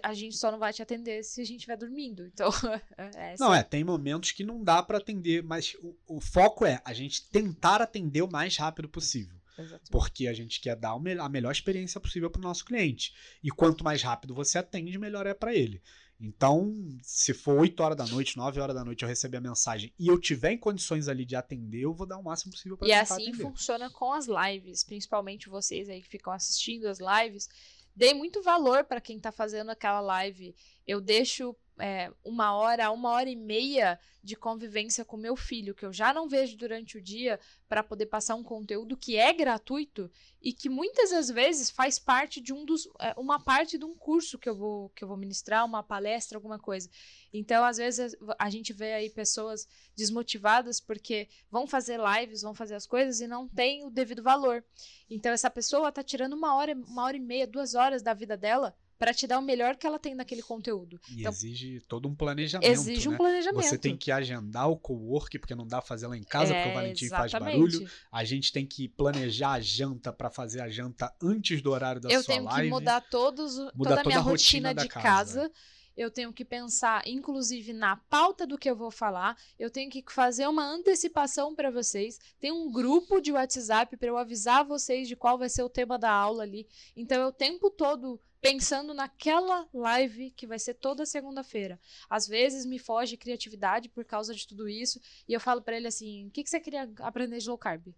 a 0.04 0.14
gente 0.14 0.38
só 0.38 0.52
não 0.52 0.60
vai 0.60 0.74
te 0.74 0.82
atender 0.82 1.24
se 1.24 1.42
a 1.42 1.46
gente 1.46 1.58
estiver 1.58 1.78
dormindo. 1.78 2.26
Então, 2.26 2.50
é 2.98 3.36
Não, 3.40 3.54
é, 3.54 3.64
tem 3.64 3.84
momentos 3.84 4.32
que 4.32 4.44
não 4.44 4.64
dá 4.64 4.84
para 4.84 4.98
atender, 4.98 5.44
mas 5.44 5.76
o, 5.82 5.96
o, 6.08 6.22
foco 6.22 6.66
é 6.66 6.82
a 6.84 6.94
gente 6.94 7.30
tentar 7.30 7.82
atender 7.82 8.22
o 8.22 8.32
mais 8.32 8.58
rápido 8.58 8.90
possível. 8.90 9.40
Exatamente. 9.58 9.92
Porque 9.92 10.28
a 10.28 10.34
gente 10.34 10.60
quer 10.60 10.76
dar 10.76 10.92
a 10.92 11.30
melhor 11.30 11.52
experiência 11.52 12.00
possível 12.00 12.30
para 12.30 12.40
o 12.40 12.44
nosso 12.44 12.66
cliente. 12.66 13.14
E 13.44 13.50
quanto 13.50 13.84
mais 13.84 14.02
rápido 14.02 14.34
você 14.34 14.58
atende, 14.58 14.98
melhor 14.98 15.26
é 15.28 15.34
para 15.34 15.54
ele. 15.54 15.82
Então, 16.24 16.72
se 17.02 17.34
for 17.34 17.60
8 17.60 17.80
horas 17.82 17.98
da 17.98 18.06
noite, 18.06 18.38
9 18.38 18.60
horas 18.60 18.76
da 18.76 18.86
noite 18.86 19.02
eu 19.02 19.10
receber 19.10 19.38
a 19.38 19.42
mensagem 19.42 19.92
e 19.98 20.08
eu 20.08 20.20
tiver 20.20 20.52
em 20.52 20.58
condições 20.58 21.08
ali 21.08 21.26
de 21.26 21.36
atender, 21.36 21.82
eu 21.82 21.96
vou 21.96 22.06
dar 22.06 22.20
o 22.20 22.24
máximo 22.24 22.52
possível 22.52 22.78
para 22.78 22.88
E 22.88 22.94
assim 22.94 23.30
atender. 23.30 23.42
funciona 23.42 23.90
com 23.90 24.14
as 24.14 24.28
lives, 24.28 24.84
principalmente 24.84 25.50
vocês 25.50 25.90
aí 25.90 26.00
que 26.00 26.08
ficam 26.08 26.32
assistindo 26.32 26.88
as 26.88 27.00
lives 27.00 27.50
dei 27.96 28.14
muito 28.14 28.42
valor 28.42 28.84
para 28.84 29.02
quem 29.02 29.18
está 29.18 29.32
fazendo 29.32 29.70
aquela 29.70 30.00
live. 30.00 30.56
Eu 30.86 31.02
deixo 31.02 31.56
é, 31.80 32.12
uma 32.24 32.54
hora, 32.54 32.92
uma 32.92 33.10
hora 33.12 33.30
e 33.30 33.36
meia 33.36 34.00
de 34.24 34.36
convivência 34.36 35.04
com 35.04 35.18
meu 35.18 35.36
filho, 35.36 35.74
que 35.74 35.84
eu 35.84 35.92
já 35.92 36.14
não 36.14 36.28
vejo 36.28 36.56
durante 36.56 36.98
o 36.98 37.02
dia, 37.02 37.40
para 37.68 37.84
poder 37.84 38.06
passar 38.06 38.36
um 38.36 38.44
conteúdo 38.44 38.96
que 38.96 39.18
é 39.18 39.34
gratuito 39.34 40.12
e 40.40 40.54
que 40.54 40.70
muitas 40.70 41.10
das 41.10 41.30
vezes 41.30 41.72
faz 41.72 41.98
parte 41.98 42.40
de 42.40 42.54
um 42.54 42.64
dos, 42.64 42.88
é, 43.00 43.14
uma 43.18 43.40
parte 43.40 43.78
de 43.78 43.86
um 43.86 43.96
curso 43.96 44.38
que 44.38 44.48
eu 44.48 44.56
vou 44.56 44.90
que 44.90 45.04
eu 45.04 45.08
vou 45.08 45.18
ministrar, 45.18 45.66
uma 45.66 45.82
palestra, 45.82 46.38
alguma 46.38 46.60
coisa. 46.60 46.90
Então, 47.34 47.64
às 47.64 47.78
vezes 47.78 48.16
a 48.38 48.50
gente 48.50 48.74
vê 48.74 48.94
aí 48.94 49.10
pessoas 49.10 49.68
desmotivadas 49.96 50.80
porque 50.80 51.28
vão 51.50 51.66
fazer 51.66 52.00
lives, 52.00 52.42
vão 52.42 52.54
fazer 52.54 52.76
as 52.76 52.86
coisas 52.86 53.22
e 53.22 53.28
não 53.28 53.48
tem 53.48 53.86
o 53.86 53.90
devido 53.90 54.22
valor. 54.22 54.64
Então, 55.10 55.32
essa 55.32 55.50
pessoa 55.50 55.90
está 55.90 56.04
tirando 56.04 56.34
uma 56.34 56.56
hora, 56.56 56.74
uma 56.74 57.06
hora 57.06 57.18
e 57.18 57.20
meia, 57.20 57.48
duas 57.48 57.74
horas 57.74 58.04
da 58.04 58.14
vida 58.14 58.38
dela 58.38 58.76
para 59.02 59.16
te 59.16 59.26
dar 59.26 59.40
o 59.40 59.42
melhor 59.42 59.78
que 59.78 59.88
ela 59.88 59.98
tem 59.98 60.14
naquele 60.14 60.44
conteúdo. 60.44 61.02
E 61.10 61.22
então, 61.22 61.32
exige 61.32 61.82
todo 61.88 62.08
um 62.08 62.14
planejamento. 62.14 62.70
Exige 62.70 63.08
um 63.08 63.14
né? 63.14 63.18
planejamento. 63.18 63.64
Você 63.64 63.76
tem 63.76 63.98
que 63.98 64.12
agendar 64.12 64.70
o 64.70 64.78
co-work, 64.78 65.40
porque 65.40 65.56
não 65.56 65.66
dá 65.66 65.80
pra 65.80 65.88
fazer 65.88 66.06
lá 66.06 66.16
em 66.16 66.22
casa, 66.24 66.54
é, 66.54 66.62
porque 66.62 66.70
o 66.70 66.74
Valentim 66.76 67.06
exatamente. 67.06 67.32
faz 67.32 67.44
barulho. 67.44 67.90
A 68.12 68.24
gente 68.24 68.54
tem 68.54 68.64
que 68.64 68.88
planejar 68.88 69.54
a 69.54 69.60
janta 69.60 70.14
para 70.14 70.30
fazer 70.30 70.62
a 70.62 70.70
janta 70.70 71.12
antes 71.20 71.64
do 71.64 71.72
horário 71.72 72.00
da 72.00 72.12
Eu 72.12 72.22
sua 72.22 72.36
tenho 72.36 72.46
live. 72.46 72.62
que 72.62 72.70
mudar 72.70 73.02
todos, 73.02 73.58
Mudar 73.74 73.90
toda 73.90 74.02
a 74.02 74.04
minha 74.04 74.20
rotina 74.20 74.70
rotina 74.70 74.84
de 74.84 74.88
casa. 74.88 75.02
casa. 75.02 75.52
Eu 75.98 76.12
tenho 76.12 76.32
que 76.32 76.46
pensar, 76.46 77.02
inclusive, 77.08 77.74
na 77.74 77.96
pauta 77.96 78.46
do 78.46 78.58
que 78.58 78.70
eu 78.70 78.76
vou 78.76 78.92
falar. 78.92 79.38
Eu 79.60 79.70
tenho 79.70 79.90
que 79.90 80.04
fazer 80.08 80.48
uma 80.48 80.66
antecipação 80.66 81.56
para 81.56 81.72
vocês. 81.72 82.20
Tem 82.40 82.52
um 82.52 82.72
grupo 82.72 83.20
de 83.20 83.32
WhatsApp 83.32 83.98
para 83.98 84.08
eu 84.08 84.18
avisar 84.18 84.64
vocês 84.64 85.08
de 85.08 85.16
qual 85.16 85.38
vai 85.38 85.50
ser 85.50 85.64
o 85.64 85.70
tema 85.70 85.98
da 85.98 86.12
aula 86.12 86.44
ali. 86.44 86.68
Então, 86.96 87.22
eu 87.22 87.32
o 87.32 87.34
tempo 87.34 87.70
todo 87.70 88.20
pensando 88.42 88.94
naquela 88.94 89.70
live 89.74 90.32
que 90.32 90.48
vai 90.48 90.60
ser 90.60 90.74
toda 90.74 91.06
segunda-feira. 91.06 91.80
Às 92.10 92.28
vezes 92.28 92.66
me 92.66 92.80
foge 92.80 93.16
criatividade 93.16 93.88
por 93.88 94.04
causa 94.04 94.34
de 94.34 94.48
tudo 94.48 94.68
isso 94.68 95.00
e 95.28 95.34
eu 95.34 95.40
falo 95.40 95.62
para 95.62 95.78
ele 95.78 95.88
assim: 95.88 96.28
"O 96.28 96.32
que, 96.32 96.44
que 96.44 96.50
você 96.50 96.60
queria 96.60 96.92
aprender 97.00 97.38
de 97.38 97.48
low 97.48 97.58
carb?" 97.58 97.94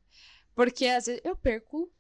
Porque 0.53 0.85
às 0.85 1.05
vezes 1.05 1.21
eu 1.23 1.35
perco 1.35 1.91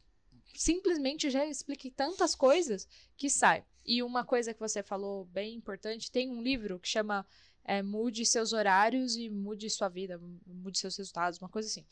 simplesmente 0.53 1.29
já 1.29 1.45
expliquei 1.45 1.89
tantas 1.89 2.35
coisas 2.35 2.87
que 3.17 3.29
sai. 3.29 3.65
E 3.85 4.01
uma 4.01 4.23
coisa 4.23 4.53
que 4.53 4.59
você 4.59 4.81
falou 4.81 5.25
bem 5.25 5.55
importante, 5.55 6.11
tem 6.11 6.29
um 6.29 6.41
livro 6.41 6.79
que 6.79 6.87
chama 6.87 7.25
é, 7.65 7.81
Mude 7.81 8.25
seus 8.25 8.53
horários 8.53 9.15
e 9.15 9.29
mude 9.29 9.69
sua 9.69 9.89
vida, 9.89 10.19
mude 10.45 10.77
seus 10.79 10.95
resultados, 10.97 11.39
uma 11.39 11.49
coisa 11.49 11.67
assim. 11.67 11.85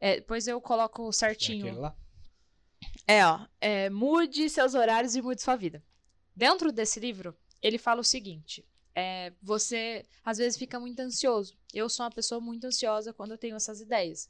É, 0.00 0.16
depois 0.16 0.48
eu 0.48 0.60
coloco 0.60 1.08
É 1.08 1.12
certinho. 1.12 1.66
aquele 1.66 1.80
lá? 1.80 1.96
É, 3.06 3.24
ó. 3.24 3.46
É, 3.60 3.88
mude 3.90 4.48
seus 4.50 4.74
horários 4.74 5.14
e 5.14 5.22
mude 5.22 5.40
sua 5.40 5.56
vida. 5.56 5.82
Dentro 6.34 6.72
desse 6.72 6.98
livro, 6.98 7.36
ele 7.60 7.78
fala 7.78 8.00
o 8.00 8.04
seguinte: 8.04 8.66
é, 8.94 9.32
você 9.40 10.04
às 10.24 10.38
vezes 10.38 10.58
fica 10.58 10.80
muito 10.80 10.98
ansioso. 11.00 11.56
Eu 11.72 11.88
sou 11.88 12.04
uma 12.04 12.10
pessoa 12.10 12.40
muito 12.40 12.66
ansiosa 12.66 13.12
quando 13.12 13.32
eu 13.32 13.38
tenho 13.38 13.54
essas 13.56 13.80
ideias. 13.80 14.28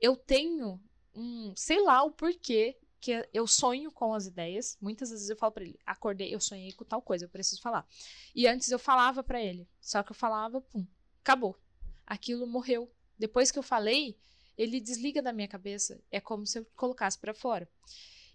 Eu 0.00 0.16
tenho 0.16 0.80
um, 1.14 1.52
sei 1.56 1.82
lá 1.82 2.02
o 2.04 2.10
porquê 2.10 2.78
que 3.00 3.26
eu 3.32 3.46
sonho 3.46 3.90
com 3.90 4.12
as 4.12 4.26
ideias. 4.26 4.76
Muitas 4.80 5.10
vezes 5.10 5.30
eu 5.30 5.36
falo 5.36 5.52
para 5.52 5.64
ele: 5.64 5.78
acordei, 5.86 6.34
eu 6.34 6.40
sonhei 6.40 6.72
com 6.72 6.84
tal 6.84 7.00
coisa, 7.00 7.24
eu 7.24 7.28
preciso 7.28 7.62
falar. 7.62 7.86
E 8.34 8.46
antes 8.46 8.70
eu 8.70 8.78
falava 8.78 9.22
para 9.22 9.40
ele, 9.40 9.66
só 9.80 10.02
que 10.02 10.12
eu 10.12 10.16
falava, 10.16 10.60
pum, 10.60 10.86
acabou. 11.20 11.58
Aquilo 12.06 12.46
morreu. 12.46 12.92
Depois 13.18 13.50
que 13.50 13.58
eu 13.58 13.62
falei, 13.62 14.18
ele 14.56 14.80
desliga 14.80 15.22
da 15.22 15.32
minha 15.32 15.48
cabeça. 15.48 16.00
É 16.10 16.20
como 16.20 16.46
se 16.46 16.58
eu 16.58 16.66
colocasse 16.76 17.18
para 17.18 17.32
fora. 17.32 17.68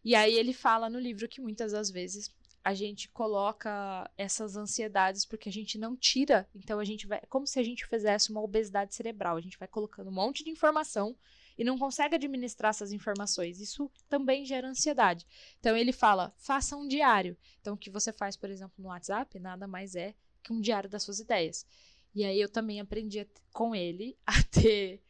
E 0.04 0.16
aí 0.16 0.34
ele 0.34 0.54
fala 0.54 0.90
no 0.90 1.00
livro 1.00 1.28
que 1.28 1.42
muitas 1.42 1.72
das 1.72 1.90
vezes 1.90 2.34
a 2.64 2.74
gente 2.74 3.10
coloca 3.10 4.10
essas 4.18 4.56
ansiedades 4.56 5.26
porque 5.26 5.50
a 5.50 5.52
gente 5.52 5.78
não 5.78 5.96
tira. 5.96 6.50
Então 6.56 6.80
a 6.80 6.86
gente 6.86 7.06
vai. 7.06 7.20
É 7.20 7.26
como 7.28 7.46
se 7.46 7.60
a 7.60 7.64
gente 7.64 7.86
fizesse 7.86 8.32
uma 8.32 8.42
obesidade 8.42 8.96
cerebral. 8.96 9.38
A 9.38 9.42
gente 9.42 9.58
vai 9.58 9.68
colocando 9.68 10.10
um 10.10 10.14
monte 10.14 10.44
de 10.44 10.50
informação 10.50 11.16
e 11.58 11.64
não 11.64 11.78
consegue 11.78 12.16
administrar 12.16 12.70
essas 12.70 12.92
informações. 12.92 13.60
Isso 13.60 13.90
também 14.10 14.46
gera 14.46 14.68
ansiedade. 14.68 15.26
Então 15.60 15.76
ele 15.76 15.92
fala: 15.92 16.34
faça 16.38 16.76
um 16.76 16.88
diário. 16.88 17.38
Então 17.62 17.76
o 17.76 17.78
que 17.78 17.90
você 17.90 18.12
faz, 18.12 18.36
por 18.36 18.50
exemplo, 18.50 18.76
no 18.78 18.90
WhatsApp, 18.90 19.40
nada 19.40 19.68
mais 19.68 19.96
é 19.96 20.14
que 20.44 20.54
um 20.54 20.62
diário 20.62 20.90
das 20.90 21.04
suas 21.04 21.20
ideias. 21.20 21.66
E 22.14 22.24
aí 22.24 22.40
eu 22.40 22.50
também 22.50 22.80
aprendi 22.80 23.28
com 23.52 23.76
ele 23.76 24.18
a 24.26 24.42
ter 24.44 25.02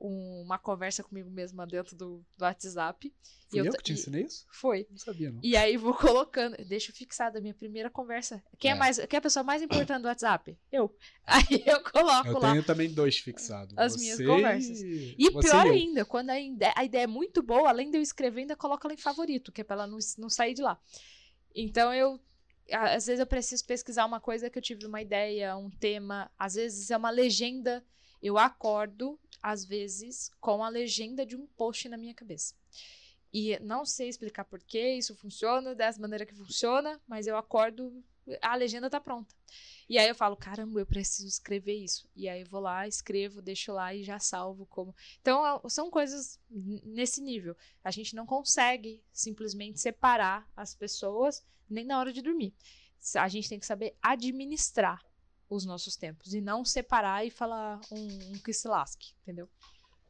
um, 0.00 0.42
uma 0.42 0.58
conversa 0.58 1.02
comigo 1.04 1.28
mesma 1.30 1.66
dentro 1.66 1.94
do, 1.94 2.24
do 2.36 2.42
WhatsApp. 2.44 3.12
Fui 3.50 3.60
eu 3.60 3.64
eu, 3.66 3.72
ta- 3.72 3.78
que 3.78 3.84
te 3.84 3.90
e- 3.92 3.94
ensinei 3.94 4.22
isso? 4.22 4.46
Foi. 4.50 4.86
Não 4.90 4.96
sabia, 4.96 5.30
não. 5.30 5.40
E 5.42 5.56
aí 5.56 5.76
vou 5.76 5.92
colocando, 5.92 6.56
deixo 6.64 6.92
fixada 6.92 7.38
a 7.38 7.42
minha 7.42 7.52
primeira 7.52 7.90
conversa. 7.90 8.42
Quem 8.58 8.70
é, 8.70 8.74
É. 8.74 8.76
mais, 8.78 8.96
quem 8.98 9.16
é 9.16 9.18
a 9.18 9.20
pessoa 9.20 9.42
mais 9.42 9.60
importante 9.62 10.02
do 10.02 10.08
WhatsApp? 10.08 10.56
Eu. 10.72 10.96
Aí 11.26 11.62
eu 11.66 11.82
coloco 11.82 12.28
Eu 12.28 12.38
lá. 12.38 12.50
tenho 12.52 12.64
também 12.64 12.92
dois 12.92 13.18
fixados. 13.18 13.76
As 13.76 13.92
Você 13.92 14.00
minhas 14.00 14.26
conversas. 14.26 14.80
E, 14.80 15.14
E 15.18 15.30
você 15.30 15.48
pior 15.50 15.66
eu. 15.66 15.72
ainda, 15.72 16.04
quando 16.04 16.30
a 16.30 16.40
ideia, 16.40 16.72
a 16.76 16.84
ideia 16.84 17.02
é 17.04 17.06
muito 17.06 17.42
boa, 17.42 17.68
além 17.68 17.90
de 17.90 17.98
eu 17.98 18.02
escrever, 18.02 18.40
ainda 18.42 18.56
coloco 18.56 18.86
ela 18.86 18.94
em 18.94 18.96
favorito, 18.96 19.52
que 19.52 19.60
é 19.60 19.64
pra 19.64 19.74
ela 19.76 19.86
não, 19.86 19.98
não 20.18 20.28
sair 20.30 20.54
de 20.54 20.62
lá. 20.62 20.80
Então 21.54 21.92
eu. 21.92 22.18
Às 22.72 23.06
vezes 23.06 23.18
eu 23.18 23.26
preciso 23.26 23.64
pesquisar 23.66 24.06
uma 24.06 24.20
coisa 24.20 24.48
que 24.48 24.56
eu 24.56 24.62
tive 24.62 24.86
uma 24.86 25.02
ideia, 25.02 25.56
um 25.56 25.68
tema, 25.68 26.30
às 26.38 26.54
vezes 26.54 26.88
é 26.90 26.96
uma 26.96 27.10
legenda. 27.10 27.84
Eu 28.22 28.36
acordo, 28.38 29.18
às 29.42 29.64
vezes, 29.64 30.30
com 30.40 30.62
a 30.62 30.68
legenda 30.68 31.24
de 31.24 31.36
um 31.36 31.46
post 31.46 31.88
na 31.88 31.96
minha 31.96 32.14
cabeça. 32.14 32.54
E 33.32 33.58
não 33.60 33.84
sei 33.84 34.08
explicar 34.08 34.44
por 34.44 34.60
que 34.62 34.94
isso 34.94 35.14
funciona, 35.14 35.74
dessa 35.74 36.00
maneira 36.00 36.26
que 36.26 36.34
funciona, 36.34 37.00
mas 37.06 37.26
eu 37.26 37.36
acordo, 37.36 38.02
a 38.42 38.54
legenda 38.56 38.90
tá 38.90 39.00
pronta. 39.00 39.32
E 39.88 39.98
aí 39.98 40.08
eu 40.08 40.14
falo, 40.14 40.36
caramba, 40.36 40.80
eu 40.80 40.86
preciso 40.86 41.28
escrever 41.28 41.74
isso. 41.74 42.08
E 42.14 42.28
aí 42.28 42.42
eu 42.42 42.46
vou 42.48 42.60
lá, 42.60 42.86
escrevo, 42.88 43.40
deixo 43.40 43.72
lá 43.72 43.94
e 43.94 44.02
já 44.02 44.18
salvo 44.18 44.66
como. 44.66 44.94
Então 45.20 45.44
a- 45.44 45.68
são 45.68 45.90
coisas 45.90 46.38
nesse 46.50 47.20
nível. 47.20 47.56
A 47.84 47.90
gente 47.90 48.14
não 48.14 48.26
consegue 48.26 49.02
simplesmente 49.12 49.80
separar 49.80 50.48
as 50.56 50.74
pessoas 50.74 51.44
nem 51.68 51.84
na 51.84 51.98
hora 51.98 52.12
de 52.12 52.22
dormir. 52.22 52.52
A 53.16 53.28
gente 53.28 53.48
tem 53.48 53.58
que 53.58 53.66
saber 53.66 53.96
administrar 54.02 55.04
os 55.50 55.66
nossos 55.66 55.96
tempos 55.96 56.32
e 56.32 56.40
não 56.40 56.64
separar 56.64 57.26
e 57.26 57.30
falar 57.30 57.80
um, 57.90 58.32
um 58.32 58.38
que 58.38 58.52
se 58.52 58.68
lasque, 58.68 59.12
entendeu? 59.22 59.48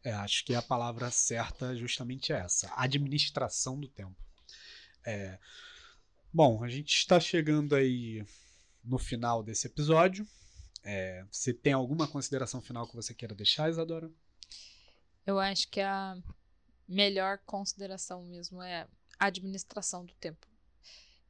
É, 0.04 0.12
acho 0.12 0.44
que 0.44 0.54
a 0.54 0.62
palavra 0.62 1.10
certa 1.10 1.72
é 1.72 1.76
justamente 1.76 2.32
essa: 2.32 2.72
administração 2.76 3.80
do 3.80 3.88
tempo. 3.88 4.16
É, 5.04 5.38
Bom, 6.32 6.62
a 6.62 6.68
gente 6.68 6.94
está 6.94 7.18
chegando 7.18 7.74
aí 7.74 8.24
no 8.84 8.98
final 8.98 9.42
desse 9.42 9.66
episódio. 9.66 10.24
É, 10.84 11.24
você 11.28 11.52
tem 11.52 11.72
alguma 11.72 12.06
consideração 12.06 12.60
final 12.62 12.86
que 12.86 12.94
você 12.94 13.12
queira 13.12 13.34
deixar, 13.34 13.68
Isadora? 13.68 14.08
Eu 15.26 15.40
acho 15.40 15.68
que 15.68 15.80
a 15.80 16.16
melhor 16.88 17.38
consideração 17.38 18.22
mesmo 18.22 18.62
é 18.62 18.86
a 19.18 19.26
administração 19.26 20.06
do 20.06 20.14
tempo. 20.14 20.46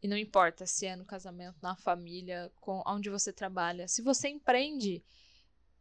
E 0.03 0.09
não 0.09 0.17
importa 0.17 0.67
se 0.67 0.87
é 0.87 0.97
no 0.97 1.05
casamento, 1.05 1.57
na 1.61 1.77
família, 1.77 2.51
com 2.61 2.83
onde 2.87 3.11
você 3.11 3.33
trabalha. 3.33 3.87
Se 3.87 4.01
você 4.01 4.29
empreende 4.29 5.05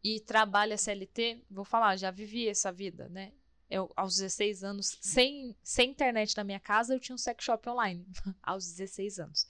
e 0.03 0.19
trabalha 0.19 0.77
CLT, 0.77 1.45
vou 1.49 1.63
falar, 1.63 1.95
já 1.95 2.11
vivi 2.11 2.47
essa 2.47 2.71
vida, 2.71 3.07
né? 3.09 3.31
Eu, 3.69 3.91
aos 3.95 4.15
16 4.17 4.63
anos, 4.63 4.97
sem, 4.99 5.55
sem 5.61 5.91
internet 5.91 6.35
na 6.35 6.43
minha 6.43 6.59
casa, 6.59 6.93
eu 6.93 6.99
tinha 6.99 7.13
um 7.13 7.19
sex 7.19 7.43
shop 7.43 7.69
online, 7.69 8.05
aos 8.41 8.65
16 8.65 9.19
anos. 9.19 9.47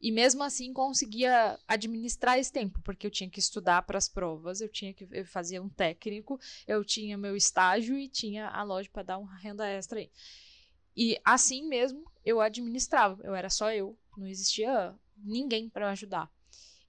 E 0.00 0.10
mesmo 0.10 0.42
assim 0.42 0.72
conseguia 0.72 1.60
administrar 1.68 2.38
esse 2.38 2.50
tempo, 2.50 2.80
porque 2.80 3.06
eu 3.06 3.10
tinha 3.10 3.28
que 3.28 3.38
estudar 3.38 3.82
para 3.82 3.98
as 3.98 4.08
provas, 4.08 4.62
eu 4.62 4.68
tinha 4.68 4.94
que 4.94 5.06
fazia 5.24 5.62
um 5.62 5.68
técnico, 5.68 6.40
eu 6.66 6.82
tinha 6.82 7.18
meu 7.18 7.36
estágio 7.36 7.98
e 7.98 8.08
tinha 8.08 8.48
a 8.48 8.62
loja 8.62 8.88
para 8.90 9.02
dar 9.02 9.18
uma 9.18 9.36
renda 9.36 9.68
extra 9.68 9.98
aí. 9.98 10.10
E 11.02 11.18
assim 11.24 11.66
mesmo 11.66 12.04
eu 12.22 12.42
administrava, 12.42 13.18
eu 13.24 13.34
era 13.34 13.48
só 13.48 13.72
eu, 13.72 13.98
não 14.18 14.26
existia 14.26 14.94
ninguém 15.16 15.66
para 15.66 15.90
ajudar. 15.92 16.30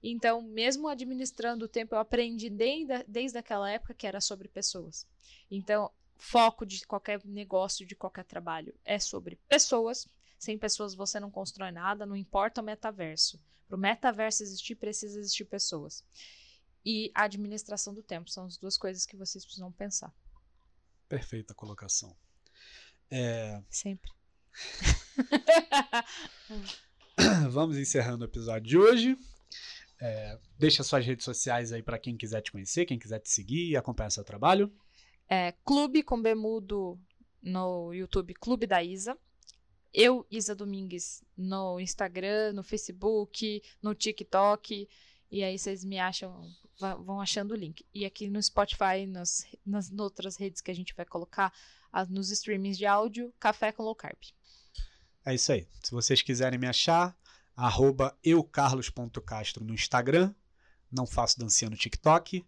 Então, 0.02 0.42
mesmo 0.42 0.86
administrando 0.86 1.64
o 1.64 1.68
tempo, 1.68 1.94
eu 1.94 1.98
aprendi 1.98 2.50
desde, 2.50 3.04
desde 3.04 3.38
aquela 3.38 3.70
época 3.70 3.94
que 3.94 4.06
era 4.06 4.20
sobre 4.20 4.48
pessoas. 4.48 5.06
Então, 5.50 5.90
foco 6.14 6.66
de 6.66 6.86
qualquer 6.86 7.24
negócio, 7.24 7.86
de 7.86 7.96
qualquer 7.96 8.26
trabalho, 8.26 8.78
é 8.84 8.98
sobre 8.98 9.36
pessoas. 9.48 10.06
Sem 10.38 10.58
pessoas 10.58 10.94
você 10.94 11.18
não 11.18 11.30
constrói 11.30 11.72
nada, 11.72 12.04
não 12.04 12.14
importa 12.14 12.60
o 12.60 12.64
metaverso. 12.64 13.40
Para 13.66 13.76
o 13.76 13.80
metaverso 13.80 14.42
existir, 14.42 14.74
precisa 14.74 15.18
existir 15.18 15.46
pessoas. 15.46 16.04
E 16.84 17.10
a 17.14 17.22
administração 17.22 17.94
do 17.94 18.02
tempo 18.02 18.28
são 18.28 18.44
as 18.44 18.58
duas 18.58 18.76
coisas 18.76 19.06
que 19.06 19.16
vocês 19.16 19.42
precisam 19.42 19.72
pensar. 19.72 20.14
Perfeita 21.08 21.54
colocação. 21.54 22.14
É, 23.14 23.62
Sempre. 23.68 24.10
vamos 27.50 27.76
encerrando 27.76 28.24
o 28.24 28.26
episódio 28.26 28.66
de 28.66 28.78
hoje. 28.78 29.18
É, 30.00 30.38
deixa 30.58 30.82
suas 30.82 31.04
redes 31.04 31.22
sociais 31.22 31.72
aí 31.72 31.82
para 31.82 31.98
quem 31.98 32.16
quiser 32.16 32.40
te 32.40 32.50
conhecer, 32.50 32.86
quem 32.86 32.98
quiser 32.98 33.18
te 33.18 33.28
seguir 33.28 33.68
e 33.68 33.76
acompanhar 33.76 34.08
seu 34.08 34.24
trabalho. 34.24 34.72
É, 35.28 35.52
Clube 35.62 36.02
com 36.02 36.22
Bemudo 36.22 36.98
no 37.42 37.92
YouTube, 37.92 38.32
Clube 38.32 38.66
da 38.66 38.82
Isa. 38.82 39.14
Eu, 39.92 40.26
Isa 40.30 40.54
Domingues, 40.54 41.22
no 41.36 41.78
Instagram, 41.78 42.54
no 42.54 42.62
Facebook, 42.62 43.62
no 43.82 43.94
TikTok. 43.94 44.88
E 45.30 45.44
aí 45.44 45.58
vocês 45.58 45.84
me 45.84 45.98
acham, 45.98 46.50
vão 46.78 47.20
achando 47.20 47.52
o 47.52 47.56
link. 47.56 47.84
E 47.94 48.04
aqui 48.04 48.28
no 48.28 48.42
Spotify, 48.42 49.06
nas, 49.06 49.44
nas 49.64 49.90
outras 49.92 50.36
redes 50.36 50.60
que 50.60 50.70
a 50.70 50.74
gente 50.74 50.94
vai 50.94 51.04
colocar, 51.06 51.52
as- 51.92 52.08
nos 52.08 52.30
streamings 52.30 52.76
de 52.78 52.86
áudio, 52.86 53.32
Café 53.38 53.70
com 53.72 53.82
Low 53.82 53.94
Carb. 53.94 54.16
É 55.24 55.34
isso 55.34 55.52
aí. 55.52 55.66
Se 55.82 55.92
vocês 55.92 56.20
quiserem 56.22 56.58
me 56.58 56.66
achar, 56.66 57.16
arroba 57.54 58.16
eucarlos.castro 58.24 59.64
no 59.64 59.74
Instagram. 59.74 60.34
Não 60.90 61.06
faço 61.06 61.38
dancinha 61.38 61.70
no 61.70 61.76
TikTok. 61.76 62.44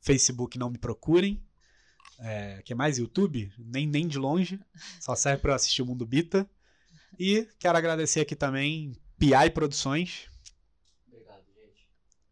Facebook 0.00 0.58
não 0.58 0.70
me 0.70 0.78
procurem. 0.78 1.42
É, 2.20 2.62
que 2.64 2.74
mais? 2.74 2.98
YouTube? 2.98 3.52
Nem, 3.58 3.86
nem 3.86 4.06
de 4.06 4.18
longe. 4.18 4.58
Só 5.00 5.14
serve 5.14 5.42
para 5.42 5.54
assistir 5.54 5.82
o 5.82 5.86
Mundo 5.86 6.06
Bita. 6.06 6.48
E 7.18 7.46
quero 7.58 7.76
agradecer 7.76 8.20
aqui 8.20 8.34
também 8.34 8.96
PI 9.18 9.50
Produções. 9.52 10.28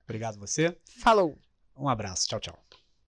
Obrigado, 0.04 0.38
você. 0.38 0.76
Falou! 1.00 1.38
Um 1.76 1.88
abraço. 1.88 2.26
Tchau, 2.28 2.40
tchau. 2.40 2.58